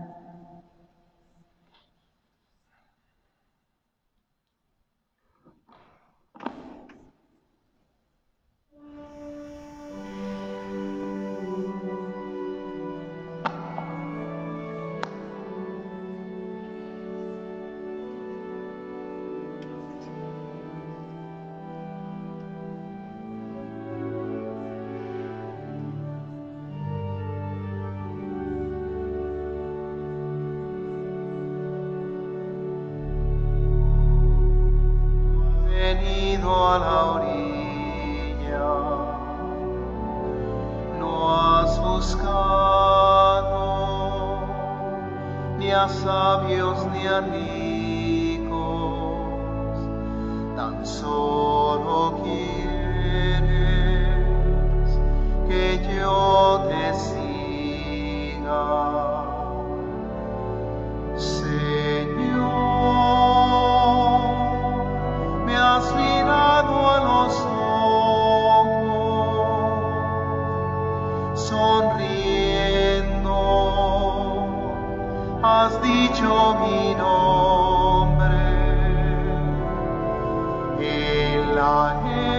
En 81.56 82.33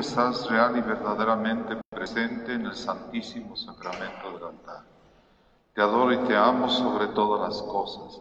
estás 0.00 0.48
real 0.48 0.76
y 0.76 0.80
verdaderamente 0.80 1.76
presente 1.90 2.54
en 2.54 2.66
el 2.66 2.74
santísimo 2.74 3.56
sacramento 3.56 4.32
del 4.32 4.44
altar. 4.44 4.84
Te 5.74 5.82
adoro 5.82 6.12
y 6.12 6.18
te 6.28 6.36
amo 6.36 6.68
sobre 6.68 7.08
todas 7.08 7.48
las 7.48 7.62
cosas. 7.62 8.20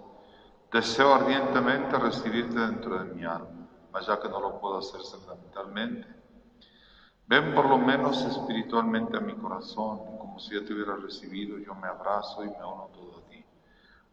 Deseo 0.71 1.13
ardientemente 1.13 1.97
recibirte 1.97 2.59
dentro 2.59 2.99
de 3.03 3.13
mi 3.13 3.25
alma, 3.25 3.67
mas 3.91 4.07
ya 4.07 4.19
que 4.19 4.29
no 4.29 4.39
lo 4.39 4.59
puedo 4.59 4.79
hacer 4.79 5.01
sacramentalmente, 5.03 6.07
ven 7.27 7.55
por 7.55 7.65
lo 7.69 7.77
menos 7.77 8.25
espiritualmente 8.25 9.15
a 9.15 9.21
mi 9.21 9.33
corazón, 9.35 9.99
como 10.17 10.37
si 10.39 10.55
ya 10.59 10.65
te 10.65 10.73
hubiera 10.73 10.95
recibido, 10.97 11.57
yo 11.57 11.73
me 11.75 11.87
abrazo 11.87 12.43
y 12.43 12.49
me 12.49 12.57
uno 12.57 12.89
todo 12.93 13.19
a 13.19 13.29
ti. 13.29 13.43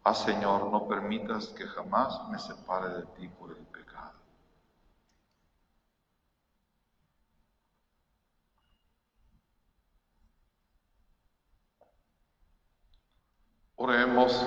Ah, 0.03 0.13
Señor, 0.13 0.71
no 0.71 0.87
permitas 0.87 1.47
que 1.49 1.67
jamás 1.67 2.29
me 2.29 2.39
separe 2.39 2.89
de 2.89 3.03
ti 3.17 3.27
por 3.29 3.51
el 3.51 3.65
pecado. 3.67 4.13
Oremos. 13.77 14.45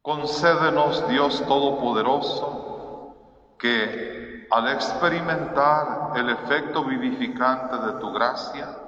Concédenos, 0.00 1.06
Dios 1.08 1.46
Todopoderoso, 1.46 3.14
que 3.58 4.48
al 4.50 4.68
experimentar 4.68 6.12
el 6.16 6.30
efecto 6.30 6.84
vivificante 6.84 7.76
de 7.78 7.92
tu 8.00 8.10
gracia, 8.12 8.78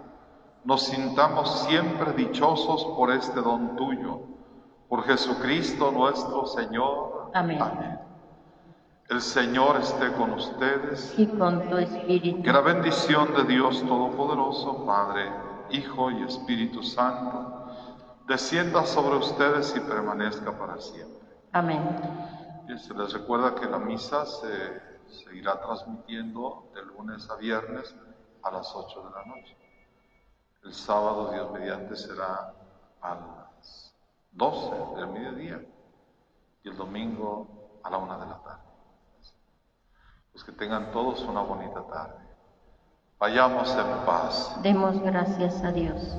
nos 0.64 0.84
sintamos 0.84 1.66
siempre 1.66 2.12
dichosos 2.14 2.84
por 2.96 3.12
este 3.12 3.40
don 3.42 3.76
tuyo, 3.76 4.22
por 4.88 5.04
Jesucristo 5.04 5.92
nuestro 5.92 6.46
Señor. 6.46 7.30
Amén. 7.34 7.58
El 9.14 9.22
Señor 9.22 9.76
esté 9.76 10.12
con 10.14 10.32
ustedes. 10.32 11.16
Y 11.16 11.28
con 11.28 11.70
tu 11.70 11.76
espíritu. 11.76 12.42
Que 12.42 12.52
la 12.52 12.62
bendición 12.62 13.32
de 13.32 13.44
Dios 13.44 13.80
Todopoderoso, 13.86 14.84
Padre, 14.84 15.30
Hijo 15.70 16.10
y 16.10 16.24
Espíritu 16.24 16.82
Santo, 16.82 17.64
descienda 18.26 18.84
sobre 18.84 19.18
ustedes 19.18 19.72
y 19.76 19.80
permanezca 19.82 20.58
para 20.58 20.80
siempre. 20.80 21.28
Amén. 21.52 21.80
Y 22.68 22.76
se 22.76 22.92
les 22.92 23.12
recuerda 23.12 23.54
que 23.54 23.66
la 23.66 23.78
misa 23.78 24.26
se 24.26 24.82
seguirá 25.06 25.60
transmitiendo 25.60 26.72
de 26.74 26.82
lunes 26.82 27.30
a 27.30 27.36
viernes 27.36 27.94
a 28.42 28.50
las 28.50 28.74
8 28.74 29.00
de 29.00 29.10
la 29.10 29.24
noche. 29.26 29.56
El 30.64 30.74
sábado, 30.74 31.30
Dios 31.30 31.52
mediante, 31.52 31.94
será 31.94 32.52
a 33.00 33.14
las 33.14 33.94
12 34.32 34.96
del 34.96 35.06
mediodía 35.06 35.64
y 36.64 36.68
el 36.68 36.76
domingo 36.76 37.78
a 37.84 37.90
la 37.90 37.98
una 37.98 38.18
de 38.18 38.26
la 38.26 38.42
tarde. 38.42 38.63
Pues 40.34 40.42
que 40.42 40.50
tengan 40.50 40.90
todos 40.90 41.20
una 41.22 41.42
bonita 41.42 41.80
tarde. 41.86 42.18
Vayamos 43.20 43.70
en 43.70 44.04
paz. 44.04 44.56
Demos 44.64 45.00
gracias 45.00 45.62
a 45.62 45.70
Dios. 45.70 46.18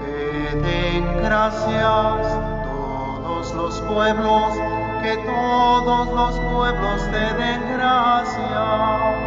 Te 0.00 0.56
den 0.56 1.22
gracias 1.22 2.64
todos 2.64 3.54
los 3.54 3.80
pueblos, 3.82 4.54
que 5.02 5.16
todos 5.18 6.08
los 6.08 6.40
pueblos 6.52 7.00
te 7.12 7.34
den 7.34 7.62
gracias. 7.78 9.25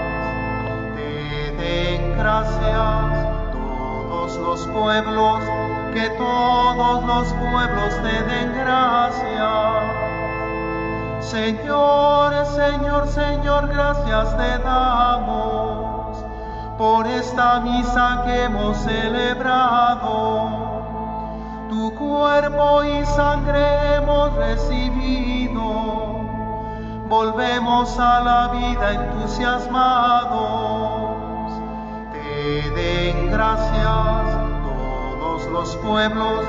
Den 1.69 2.17
gracias 2.17 3.51
todos 3.51 4.35
los 4.37 4.65
pueblos, 4.69 5.39
que 5.93 6.09
todos 6.17 7.03
los 7.05 7.27
pueblos 7.33 7.93
te 8.01 8.23
den 8.23 8.53
gracias. 8.55 9.83
Señor, 11.21 12.43
Señor, 12.47 13.07
Señor, 13.09 13.67
gracias 13.67 14.35
te 14.35 14.57
damos 14.63 16.17
por 16.79 17.05
esta 17.05 17.59
misa 17.59 18.23
que 18.25 18.45
hemos 18.45 18.75
celebrado. 18.77 20.49
Tu 21.69 21.93
cuerpo 21.93 22.83
y 22.83 23.05
sangre 23.05 23.95
hemos 23.95 24.33
recibido. 24.37 25.61
Volvemos 27.07 27.99
a 27.99 28.21
la 28.21 28.47
vida 28.47 28.91
entusiasmados. 28.93 30.78
Te 32.49 32.71
den 32.71 33.29
gracias 33.29 33.85
todos 34.63 35.45
los 35.51 35.75
pueblos, 35.75 36.43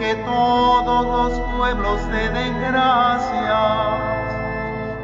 que 0.00 0.16
todos 0.26 1.06
los 1.06 1.40
pueblos 1.56 2.00
te 2.10 2.28
den 2.30 2.60
gracias. 2.60 4.00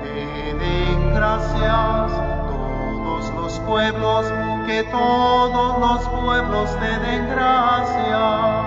Te 0.03 0.55
den 0.55 1.15
gracias 1.15 2.11
todos 2.51 3.33
los 3.33 3.61
pueblos, 3.61 4.27
que 4.67 4.83
todos 4.91 5.79
los 5.79 6.09
pueblos 6.21 6.77
te 6.81 6.99
den 6.99 7.31
gracias. 7.31 8.60